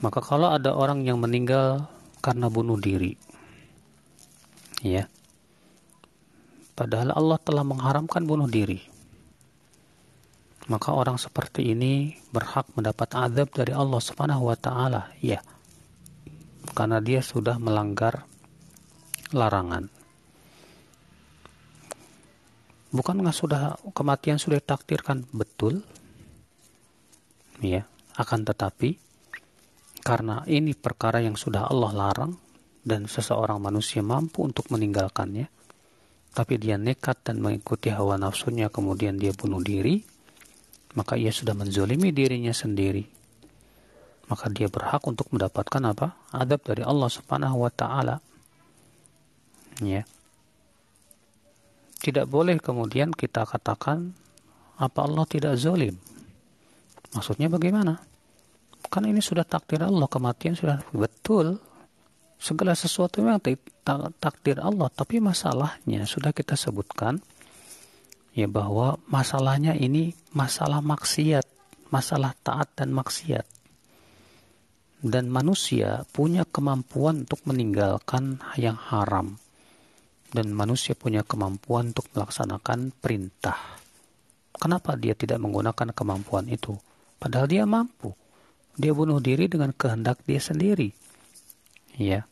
[0.00, 1.84] Maka kalau ada orang yang meninggal
[2.24, 3.16] karena bunuh diri,
[4.80, 5.08] ya,
[6.72, 8.90] padahal Allah telah mengharamkan bunuh diri
[10.70, 15.10] maka orang seperti ini berhak mendapat azab dari Allah Subhanahu wa taala.
[15.18, 15.42] Ya.
[16.78, 18.22] Karena dia sudah melanggar
[19.34, 19.90] larangan.
[22.94, 25.82] Bukankah sudah kematian sudah ditakdirkan betul?
[27.58, 28.94] Ya, akan tetapi
[30.10, 32.34] karena ini perkara yang sudah Allah larang
[32.82, 35.46] dan seseorang manusia mampu untuk meninggalkannya,
[36.34, 40.02] tapi dia nekat dan mengikuti hawa nafsunya kemudian dia bunuh diri,
[40.98, 43.06] maka ia sudah menzolimi dirinya sendiri.
[44.26, 46.18] Maka dia berhak untuk mendapatkan apa?
[46.34, 48.18] Adab dari Allah Subhanahu wa taala.
[49.78, 50.02] Ya.
[52.02, 54.10] Tidak boleh kemudian kita katakan
[54.74, 55.94] apa Allah tidak zolim.
[57.14, 58.09] Maksudnya bagaimana?
[58.90, 61.62] Kan ini sudah takdir Allah, kematian sudah betul.
[62.40, 63.38] Segala sesuatu memang
[64.18, 67.22] takdir Allah, tapi masalahnya sudah kita sebutkan
[68.34, 71.46] ya bahwa masalahnya ini masalah maksiat,
[71.94, 73.46] masalah taat dan maksiat.
[75.00, 79.38] Dan manusia punya kemampuan untuk meninggalkan yang haram.
[80.30, 83.58] dan manusia punya kemampuan untuk melaksanakan perintah.
[84.54, 86.78] Kenapa dia tidak menggunakan kemampuan itu?
[87.18, 88.14] Padahal dia mampu.
[88.78, 90.90] Dia bunuh diri dengan kehendak dia sendiri.
[91.98, 92.26] Ya.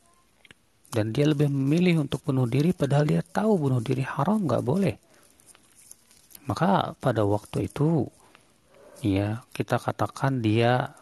[0.88, 4.96] Dan dia lebih memilih untuk bunuh diri padahal dia tahu bunuh diri haram nggak boleh.
[6.48, 8.08] Maka pada waktu itu
[9.04, 10.96] ya kita katakan dia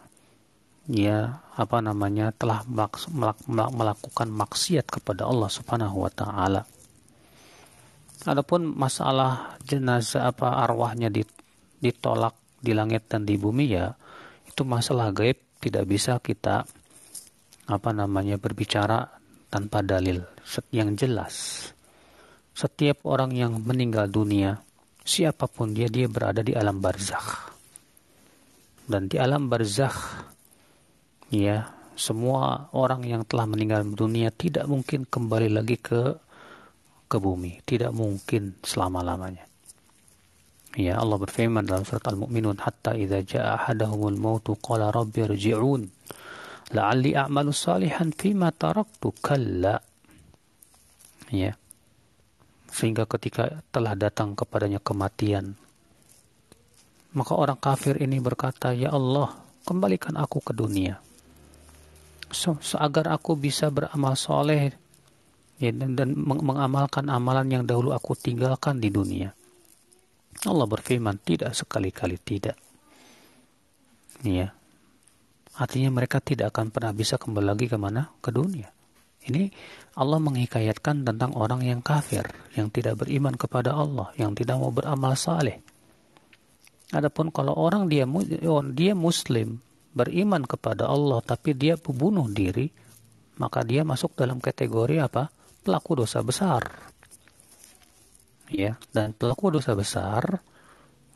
[0.91, 2.67] ya apa namanya telah
[3.47, 6.63] melakukan maksiat kepada Allah Subhanahu wa taala.
[8.27, 11.15] Adapun masalah jenazah apa arwahnya
[11.79, 13.95] ditolak di langit dan di bumi ya
[14.57, 16.65] itu masalah gaib tidak bisa kita
[17.69, 19.05] apa namanya berbicara
[19.53, 20.25] tanpa dalil
[20.73, 21.69] yang jelas.
[22.57, 24.57] Setiap orang yang meninggal dunia,
[25.05, 27.53] siapa pun dia, dia berada di alam barzakh.
[28.89, 30.25] Dan di alam barzakh,
[31.29, 36.17] ya, semua orang yang telah meninggal dunia tidak mungkin kembali lagi ke
[37.13, 37.61] ke bumi.
[37.61, 39.45] Tidak mungkin selama-lamanya.
[40.77, 45.89] Ya Allah berfirman dalam surat Al-Mu'minun hatta idza jaa ahadahumul mautu qala rabbi irji'un
[46.77, 49.81] la'alli a'malu salihan fima taraktu kalla.
[51.33, 51.57] Ya.
[52.69, 55.57] Sehingga ketika telah datang kepadanya kematian
[57.17, 59.33] maka orang kafir ini berkata, "Ya Allah,
[59.65, 61.01] kembalikan aku ke dunia."
[62.29, 64.77] So, agar aku bisa beramal soleh
[65.57, 69.33] ya, dan, dan mengamalkan amalan yang dahulu aku tinggalkan di dunia.
[70.45, 72.61] Allah berfirman, tidak sekali-kali tidak.
[74.21, 74.53] Ya.
[75.57, 78.13] Artinya mereka tidak akan pernah bisa kembali lagi ke mana?
[78.21, 78.69] Ke dunia.
[79.27, 79.51] Ini
[79.99, 85.17] Allah menghikayatkan tentang orang yang kafir, yang tidak beriman kepada Allah, yang tidak mau beramal
[85.19, 85.59] saleh.
[86.95, 88.07] Adapun kalau orang dia
[88.71, 89.59] dia muslim,
[89.97, 92.71] beriman kepada Allah tapi dia membunuh diri,
[93.43, 95.33] maka dia masuk dalam kategori apa?
[95.67, 96.86] pelaku dosa besar.
[98.47, 100.43] Ya, dan pelaku dosa besar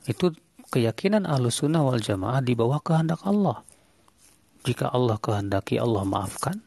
[0.09, 0.35] itu
[0.71, 3.63] keyakinan ahlus sunnah wal jamaah di bawah kehendak Allah.
[4.67, 6.61] Jika Allah kehendaki Allah maafkan,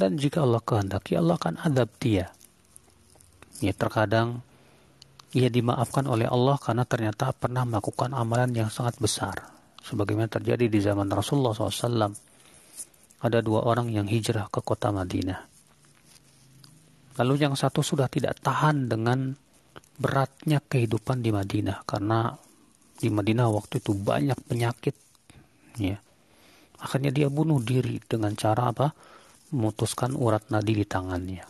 [0.00, 2.32] dan jika Allah kehendaki Allah akan adab dia.
[3.60, 4.40] Ya, terkadang
[5.36, 9.36] ia dimaafkan oleh Allah karena ternyata pernah melakukan amalan yang sangat besar.
[9.84, 12.12] Sebagaimana terjadi di zaman Rasulullah SAW.
[13.20, 15.44] Ada dua orang yang hijrah ke kota Madinah.
[17.20, 19.36] Lalu yang satu sudah tidak tahan dengan
[20.00, 22.32] beratnya kehidupan di Madinah karena
[22.96, 24.96] di Madinah waktu itu banyak penyakit
[25.76, 26.00] ya.
[26.80, 28.88] Akhirnya dia bunuh diri dengan cara apa?
[29.52, 31.44] Memutuskan urat nadi di tangannya.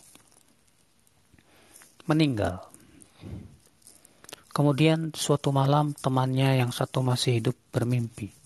[2.11, 2.59] Meninggal.
[4.51, 8.41] Kemudian suatu malam temannya yang satu masih hidup bermimpi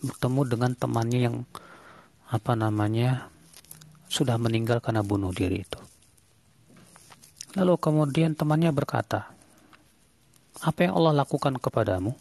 [0.00, 1.36] bertemu dengan temannya yang
[2.32, 3.28] apa namanya
[4.08, 5.80] sudah meninggal karena bunuh diri itu.
[7.58, 9.34] Lalu kemudian temannya berkata,
[10.60, 12.12] apa yang Allah lakukan kepadamu?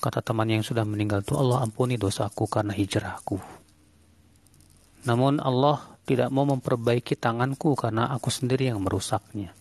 [0.00, 3.36] Kata teman yang sudah meninggal itu, Allah ampuni dosaku karena hijrahku.
[5.04, 9.52] Namun Allah tidak mau memperbaiki tanganku karena aku sendiri yang merusaknya.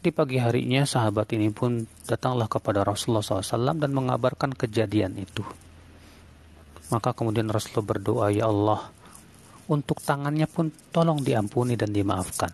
[0.00, 5.44] Di pagi harinya sahabat ini pun datanglah kepada Rasulullah SAW dan mengabarkan kejadian itu.
[6.88, 8.88] Maka kemudian Rasulullah berdoa, Ya Allah,
[9.68, 12.50] untuk tangannya pun tolong diampuni dan dimaafkan.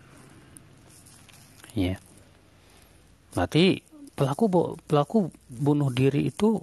[1.73, 1.97] Ya.
[3.37, 3.77] Berarti
[4.17, 6.57] pelaku pelaku bunuh diri itu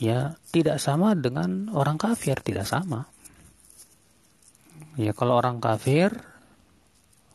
[0.00, 3.04] ya tidak sama dengan orang kafir, tidak sama.
[4.96, 6.16] Ya kalau orang kafir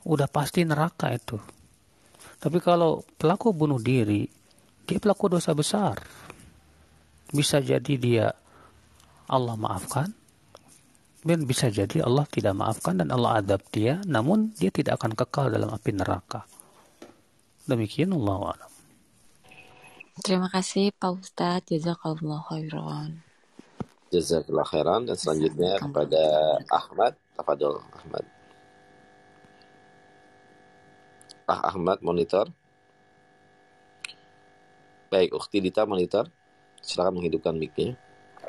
[0.10, 1.38] udah pasti neraka itu.
[2.42, 4.26] Tapi kalau pelaku bunuh diri,
[4.84, 6.02] dia pelaku dosa besar.
[7.30, 8.28] Bisa jadi dia
[9.30, 10.12] Allah maafkan,
[11.24, 15.48] dan bisa jadi Allah tidak maafkan dan Allah adab dia, namun dia tidak akan kekal
[15.48, 16.44] dalam api neraka.
[17.64, 18.72] Demikian Allah alam.
[20.20, 23.24] Terima kasih Pak Ustadz, jazakallah khairan.
[24.12, 26.24] Jazakallah khairan dan selanjutnya kepada
[26.70, 28.24] Ahmad, Tafadol Ahmad.
[31.48, 32.52] Ah Ahmad monitor.
[35.10, 36.28] Baik, Ukti Dita monitor.
[36.84, 37.96] Silakan menghidupkan mic-nya.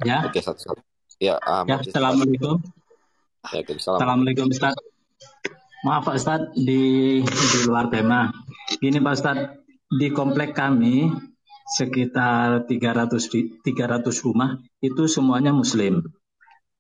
[0.02, 0.26] Ya.
[0.26, 0.82] Oke, satu-satu.
[1.22, 2.58] Ya, ya Assalamualaikum.
[3.46, 4.74] Assalamualaikum Ustaz.
[5.86, 8.32] Maaf Pak Ustaz, di, di luar tema.
[8.64, 9.38] Ini Pak Ustaz,
[9.92, 11.12] di komplek kami
[11.76, 16.00] sekitar 300 300 rumah itu semuanya muslim.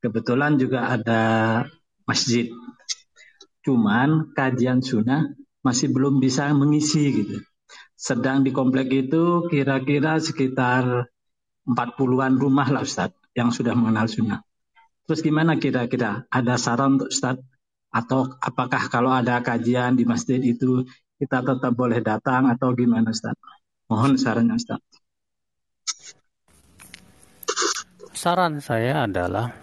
[0.00, 1.22] Kebetulan juga ada
[2.08, 2.48] masjid.
[3.64, 5.32] Cuman kajian sunnah
[5.64, 7.40] masih belum bisa mengisi gitu.
[7.96, 11.08] Sedang di komplek itu kira-kira sekitar
[11.64, 14.44] 40-an rumah lah Ustaz yang sudah mengenal sunnah.
[15.08, 16.28] Terus gimana kira-kira?
[16.28, 17.40] Ada saran untuk Ustaz
[17.88, 20.84] atau apakah kalau ada kajian di masjid itu
[21.24, 23.32] kita tetap boleh datang atau gimana Ustaz?
[23.88, 24.80] Mohon sarannya Ustaz.
[28.12, 29.56] Saran saya adalah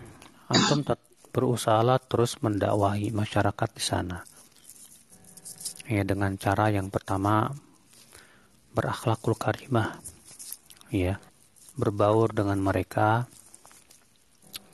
[0.50, 0.82] antum
[1.30, 4.26] berusaha terus mendakwahi masyarakat di sana.
[5.86, 7.54] Ya dengan cara yang pertama
[8.74, 10.02] berakhlakul karimah.
[10.92, 11.22] Ya,
[11.78, 13.30] berbaur dengan mereka.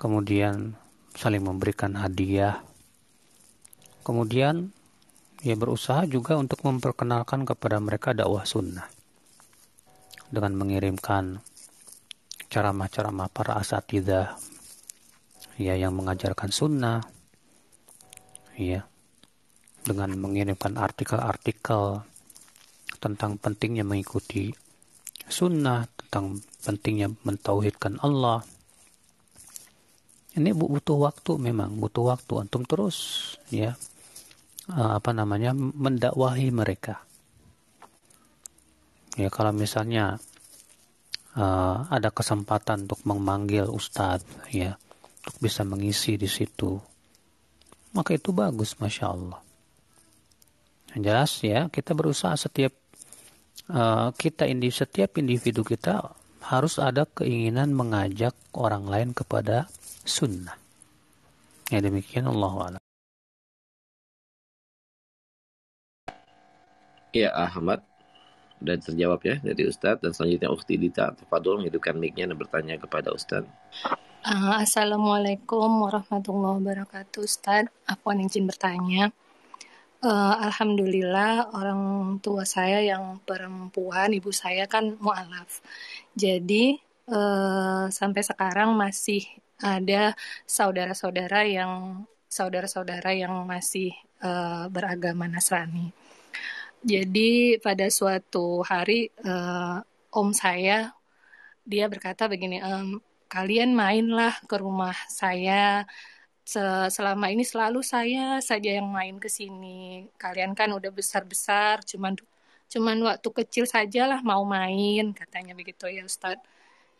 [0.02, 0.74] Kemudian
[1.14, 2.64] saling memberikan hadiah.
[4.02, 4.77] Kemudian
[5.42, 8.88] ya berusaha juga untuk memperkenalkan kepada mereka dakwah sunnah.
[10.28, 11.40] Dengan mengirimkan
[12.50, 14.36] ceramah-ceramah para asatidah.
[15.58, 17.02] Ya yang mengajarkan sunnah.
[18.58, 18.86] Ya
[19.88, 22.04] dengan mengirimkan artikel-artikel
[23.00, 24.52] tentang pentingnya mengikuti
[25.32, 28.44] sunnah tentang pentingnya mentauhidkan Allah.
[30.36, 32.98] Ini butuh waktu memang butuh waktu antum terus
[33.50, 33.74] ya
[34.68, 37.04] apa namanya mendakwahi mereka.
[39.16, 40.20] Ya kalau misalnya
[41.34, 44.78] uh, ada kesempatan untuk memanggil ustadz ya
[45.24, 46.78] untuk bisa mengisi di situ
[47.98, 49.42] maka itu bagus masya Allah.
[50.94, 52.74] Yang jelas ya kita berusaha setiap
[53.74, 56.14] uh, kita indi setiap individu kita
[56.48, 59.66] harus ada keinginan mengajak orang lain kepada
[60.06, 60.56] sunnah.
[61.74, 62.78] Ya demikian Allah
[67.18, 67.82] Ya Ahmad
[68.62, 73.14] dan terjawab ya dari Ustadz dan selanjutnya Ukti Dita Fadul menghidupkan mic-nya dan bertanya kepada
[73.14, 73.50] Ustadz.
[74.28, 77.74] Uh, Assalamualaikum warahmatullahi wabarakatuh Ustadz.
[77.90, 79.14] Aku izin bertanya.
[79.98, 81.82] Uh, Alhamdulillah orang
[82.22, 85.62] tua saya yang perempuan, ibu saya kan mu'alaf.
[86.14, 86.78] Jadi
[87.10, 89.26] uh, sampai sekarang masih
[89.58, 90.14] ada
[90.46, 95.90] saudara-saudara yang saudara-saudara yang masih uh, beragama Nasrani.
[96.88, 99.84] Jadi pada suatu hari uh,
[100.16, 100.96] om saya
[101.68, 105.84] dia berkata begini, ehm, kalian mainlah ke rumah saya.
[106.96, 110.08] Selama ini selalu saya saja yang main ke sini.
[110.16, 112.16] Kalian kan udah besar-besar, cuman
[112.72, 116.40] cuman waktu kecil sajalah mau main, katanya begitu ya Ustadz.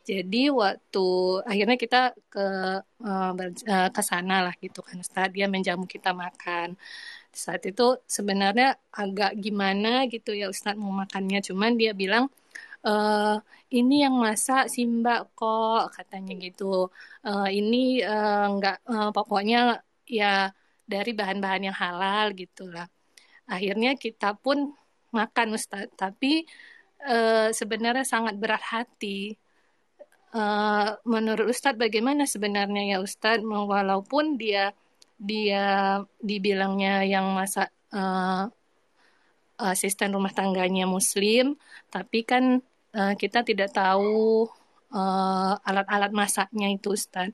[0.04, 1.08] Jadi waktu
[1.48, 2.48] akhirnya kita ke
[3.08, 3.32] uh,
[3.96, 6.76] ke sana lah gitu kan Ustadz, dia menjamu kita makan
[7.34, 11.40] saat itu sebenarnya agak gimana gitu ya Ustadz mau makannya.
[11.48, 12.26] Cuman dia bilang
[12.86, 12.94] e,
[13.80, 16.90] ini yang masak Simba kok katanya gitu.
[17.28, 18.18] E, ini e,
[18.52, 20.52] enggak e, pokoknya ya
[20.88, 22.88] dari bahan-bahan yang halal gitulah.
[23.48, 24.74] Akhirnya kita pun
[25.12, 25.94] makan Ustadz.
[26.00, 26.48] Tapi
[27.04, 27.16] e,
[27.60, 29.36] sebenarnya sangat berat hati.
[30.34, 30.42] E,
[31.06, 33.44] menurut Ustadz bagaimana sebenarnya ya Ustadz?
[33.46, 34.72] Walaupun dia
[35.18, 38.46] dia dibilangnya yang masa uh,
[39.58, 41.58] asisten rumah tangganya muslim
[41.90, 42.62] tapi kan
[42.94, 44.46] uh, kita tidak tahu
[44.94, 47.34] eh, alat-alat masaknya itu Ustaz.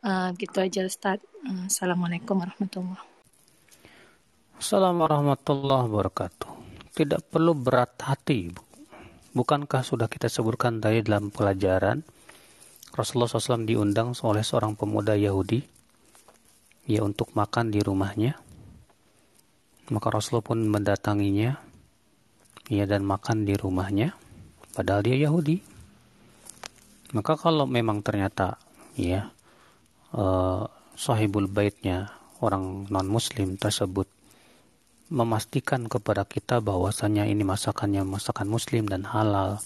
[0.00, 1.20] Uh, gitu aja Ustaz.
[1.44, 3.04] Uh, Assalamualaikum warahmatullahi
[4.56, 6.50] Assalamualaikum warahmatullahi wabarakatuh.
[6.96, 8.48] Tidak perlu berat hati
[9.36, 12.00] bukankah sudah kita sebutkan tadi dalam pelajaran?
[12.90, 15.79] Rasulullah SAW diundang oleh seorang pemuda Yahudi
[16.86, 18.38] ya untuk makan di rumahnya.
[19.90, 21.58] Maka Rasulullah pun mendatanginya
[22.70, 24.14] ya dan makan di rumahnya
[24.72, 25.58] padahal dia Yahudi.
[27.10, 28.54] Maka kalau memang ternyata
[28.94, 29.34] ya
[30.14, 34.06] uh, sahibul baitnya orang non muslim tersebut
[35.10, 39.58] memastikan kepada kita bahwasanya ini masakannya masakan muslim dan halal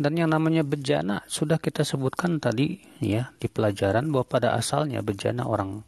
[0.00, 5.44] dan yang namanya bejana sudah kita sebutkan tadi ya di pelajaran bahwa pada asalnya bejana
[5.44, 5.84] orang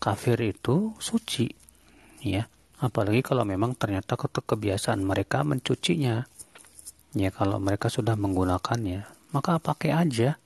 [0.00, 1.52] kafir itu suci
[2.24, 2.48] ya.
[2.80, 6.24] Apalagi kalau memang ternyata kebiasaan mereka mencucinya
[7.12, 9.04] ya kalau mereka sudah menggunakannya
[9.36, 10.40] maka pakai aja.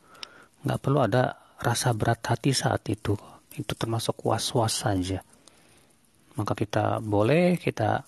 [0.66, 3.14] Nggak perlu ada rasa berat hati saat itu.
[3.54, 5.22] Itu termasuk was-was saja.
[6.34, 8.02] Maka kita boleh kita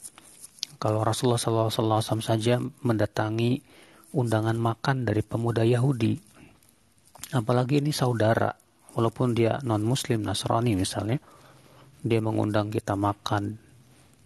[0.82, 1.38] kalau Rasulullah
[1.70, 3.77] SAW saja mendatangi
[4.12, 6.16] undangan makan dari pemuda Yahudi.
[7.36, 8.48] Apalagi ini saudara
[8.96, 11.20] walaupun dia non muslim Nasrani misalnya
[12.00, 13.60] dia mengundang kita makan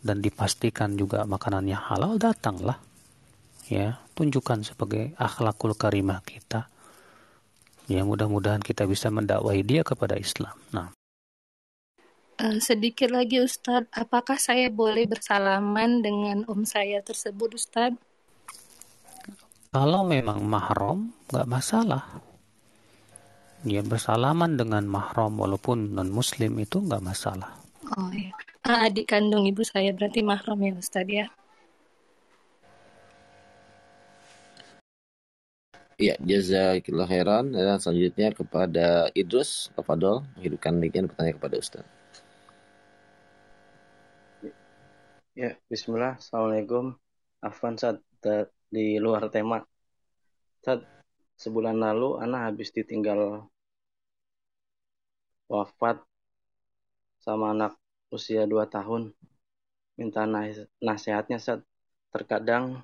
[0.03, 2.78] dan dipastikan juga makanannya halal datanglah.
[3.66, 6.70] Ya tunjukkan sebagai akhlakul karimah kita.
[7.91, 10.55] Ya mudah-mudahan kita bisa mendakwahi dia kepada Islam.
[10.70, 10.95] Nah.
[12.39, 13.91] Uh, sedikit lagi Ustadz.
[13.91, 18.12] Apakah saya boleh bersalaman dengan om saya tersebut Ustadz
[19.73, 20.99] kalau memang mahram
[21.33, 22.05] nggak masalah
[23.64, 27.51] ya bersalaman dengan mahram walaupun non muslim itu nggak masalah
[27.93, 28.33] Oh iya.
[28.87, 31.27] adik kandung ibu saya berarti mahram ya Ustaz ya.
[36.03, 37.45] Iya, jazakillah khairan.
[37.55, 41.85] Dan selanjutnya kepada Idrus, Tafadol, menghidupkan mic bertanya kepada Ustaz.
[45.37, 46.16] Ya, bismillah.
[46.20, 46.85] Assalamualaikum.
[47.45, 47.99] Afwan saat
[48.73, 49.61] di luar tema.
[50.64, 50.81] Saat
[51.37, 53.45] sebulan lalu Ana habis ditinggal
[55.53, 56.01] wafat
[57.20, 57.77] sama anak
[58.09, 59.12] usia 2 tahun.
[60.01, 60.25] Minta
[60.81, 61.61] nasihatnya saat
[62.09, 62.81] terkadang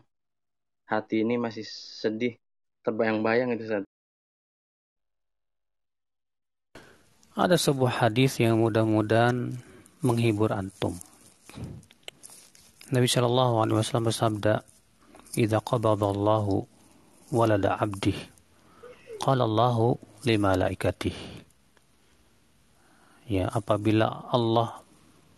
[0.84, 1.64] hati ini masih
[2.04, 2.36] sedih
[2.84, 3.84] terbayang-bayang itu saat
[7.38, 9.56] Ada sebuah hadis yang mudah-mudahan
[10.02, 10.98] menghibur antum.
[12.90, 14.54] Nabi Shallallahu Alaihi Wasallam bersabda,
[15.38, 16.66] "Idza qabada Allahu
[17.30, 18.18] walada abdi,
[19.22, 19.94] qala Allahu
[20.26, 21.14] li malaikatih."
[23.30, 24.82] Ya, apabila Allah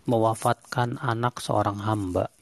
[0.08, 2.32] mewafatkan anak seorang hamba,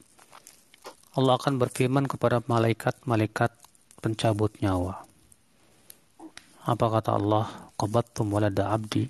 [1.19, 3.51] Allah akan berfirman kepada malaikat-malaikat
[3.99, 5.03] pencabut nyawa.
[6.69, 7.49] Apa kata Allah?
[7.81, 9.09] Qabattum walada abdi.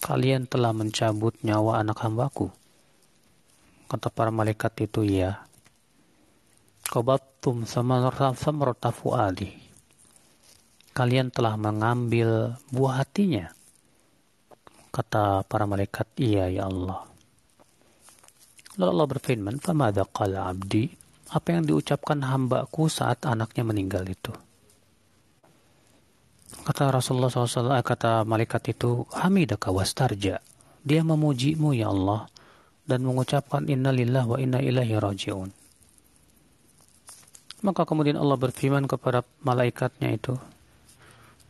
[0.00, 2.48] Kalian telah mencabut nyawa anak hambaku.
[3.84, 5.44] Kata para malaikat itu ya.
[6.90, 9.46] Qabattum samarata fuadi.
[10.90, 13.46] Kalian telah mengambil buah hatinya.
[14.90, 17.06] Kata para malaikat, iya ya Allah.
[18.74, 20.90] Lalu Allah berfirman, "Famadza qala 'abdi?"
[21.30, 24.34] apa yang diucapkan hambaku saat anaknya meninggal itu.
[26.66, 30.42] Kata Rasulullah SAW, eh, kata malaikat itu, Hamidaka wastarja.
[30.82, 32.26] Dia memujimu ya Allah
[32.82, 35.59] dan mengucapkan inna lillah wa inna ilahi raji'un.
[37.60, 40.34] Maka kemudian Allah berfirman kepada malaikatnya itu,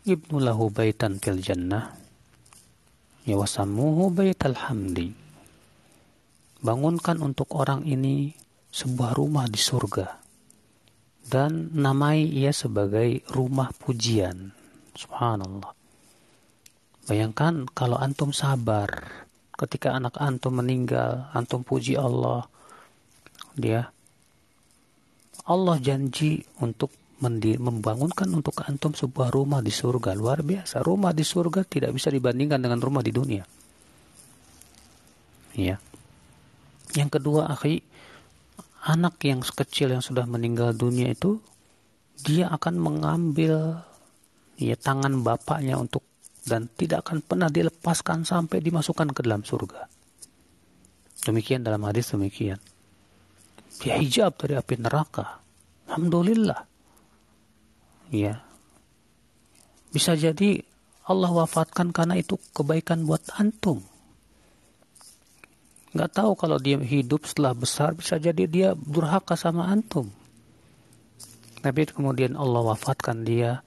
[0.03, 1.95] Ibnu lahu baitan fil jannah,
[3.23, 5.15] ya wasamuhu baital hamdi.
[6.61, 8.35] Bangunkan untuk orang ini
[8.75, 10.21] sebuah rumah di surga
[11.31, 14.51] dan namai ia sebagai rumah pujian.
[14.99, 15.73] Subhanallah.
[17.07, 18.91] Bayangkan kalau antum sabar
[19.55, 22.49] ketika anak antum meninggal, antum puji Allah.
[23.55, 23.93] Dia
[25.51, 30.81] Allah janji untuk membangunkan untuk antum sebuah rumah di surga luar biasa.
[30.81, 33.45] Rumah di surga tidak bisa dibandingkan dengan rumah di dunia.
[35.59, 35.83] Ya.
[36.95, 37.83] Yang kedua, akhi,
[38.87, 41.43] anak yang kecil yang sudah meninggal dunia itu
[42.25, 43.85] dia akan mengambil
[44.57, 46.07] ya tangan bapaknya untuk
[46.47, 49.89] dan tidak akan pernah dilepaskan sampai dimasukkan ke dalam surga.
[51.29, 52.57] Demikian dalam hadis demikian.
[53.81, 55.41] Dia hijab dari api neraka.
[55.89, 56.61] Alhamdulillah.
[58.12, 58.45] Ya.
[59.91, 60.61] Bisa jadi
[61.11, 63.83] Allah wafatkan karena itu kebaikan buat antum
[65.91, 70.07] nggak tahu kalau dia hidup setelah besar bisa jadi dia durhaka sama antum
[71.66, 73.66] tapi kemudian Allah wafatkan dia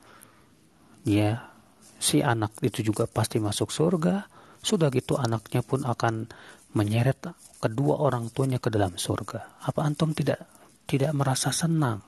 [1.04, 1.52] ya
[2.00, 4.24] si anak itu juga pasti masuk surga
[4.64, 6.32] sudah gitu anaknya pun akan
[6.74, 10.42] menyeret kedua orang tuanya ke dalam surga apa antum tidak
[10.88, 12.02] tidak merasa senang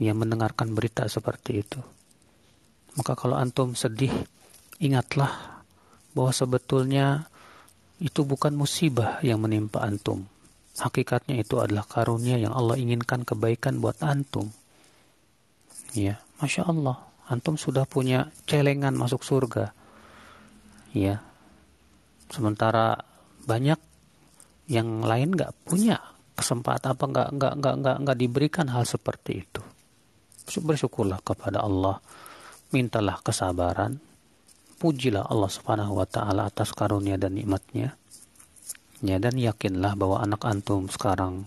[0.00, 1.80] ya mendengarkan berita seperti itu
[2.96, 4.10] maka kalau antum sedih
[4.78, 5.62] ingatlah
[6.14, 7.30] bahwa sebetulnya
[7.98, 10.26] itu bukan musibah yang menimpa antum.
[10.78, 14.54] Hakikatnya itu adalah karunia yang Allah inginkan kebaikan buat antum.
[15.94, 19.74] Ya, masya Allah, antum sudah punya celengan masuk surga.
[20.94, 21.22] Ya,
[22.28, 22.96] sementara
[23.44, 23.80] banyak
[24.68, 25.96] yang lain nggak punya
[26.36, 29.62] kesempatan apa nggak nggak nggak nggak nggak diberikan hal seperti itu.
[30.48, 32.00] Bersyukurlah kepada Allah,
[32.72, 34.00] mintalah kesabaran,
[34.78, 37.98] pujilah Allah Subhanahu wa taala atas karunia dan nikmatnya.
[39.02, 41.46] Ya dan yakinlah bahwa anak antum sekarang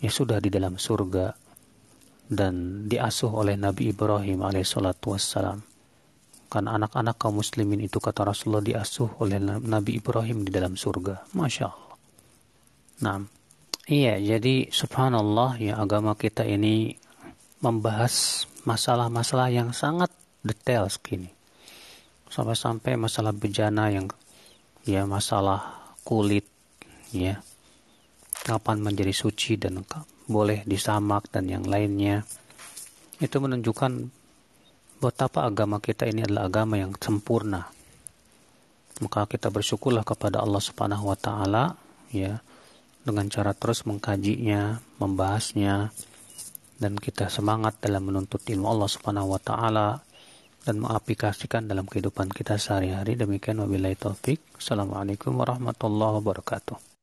[0.00, 1.36] ya sudah di dalam surga
[2.32, 5.71] dan diasuh oleh Nabi Ibrahim alaihissalatu wassalam.
[6.52, 11.32] Kan anak-anak kaum muslimin itu kata Rasulullah diasuh oleh Nabi Ibrahim di dalam surga.
[11.32, 11.96] Masya Allah.
[13.02, 13.16] Nah,
[13.88, 16.92] iya jadi subhanallah ya agama kita ini
[17.64, 20.12] membahas masalah-masalah yang sangat
[20.44, 21.30] detail segini
[22.30, 24.06] sampai-sampai masalah bejana yang
[24.86, 26.46] ya masalah kulit
[27.14, 27.38] ya
[28.42, 29.82] kapan menjadi suci dan
[30.26, 32.26] boleh disamak dan yang lainnya
[33.22, 34.21] itu menunjukkan
[35.02, 37.66] betapa agama kita ini adalah agama yang sempurna
[39.02, 41.74] maka kita bersyukurlah kepada Allah Subhanahu wa taala
[42.14, 42.38] ya
[43.02, 45.90] dengan cara terus mengkajinya, membahasnya
[46.78, 49.98] dan kita semangat dalam menuntut ilmu Allah Subhanahu wa taala
[50.62, 53.18] dan mengaplikasikan dalam kehidupan kita sehari-hari.
[53.18, 54.38] Demikian wabillahi taufik.
[54.54, 56.90] Assalamualaikum warahmatullahi wabarakatuh.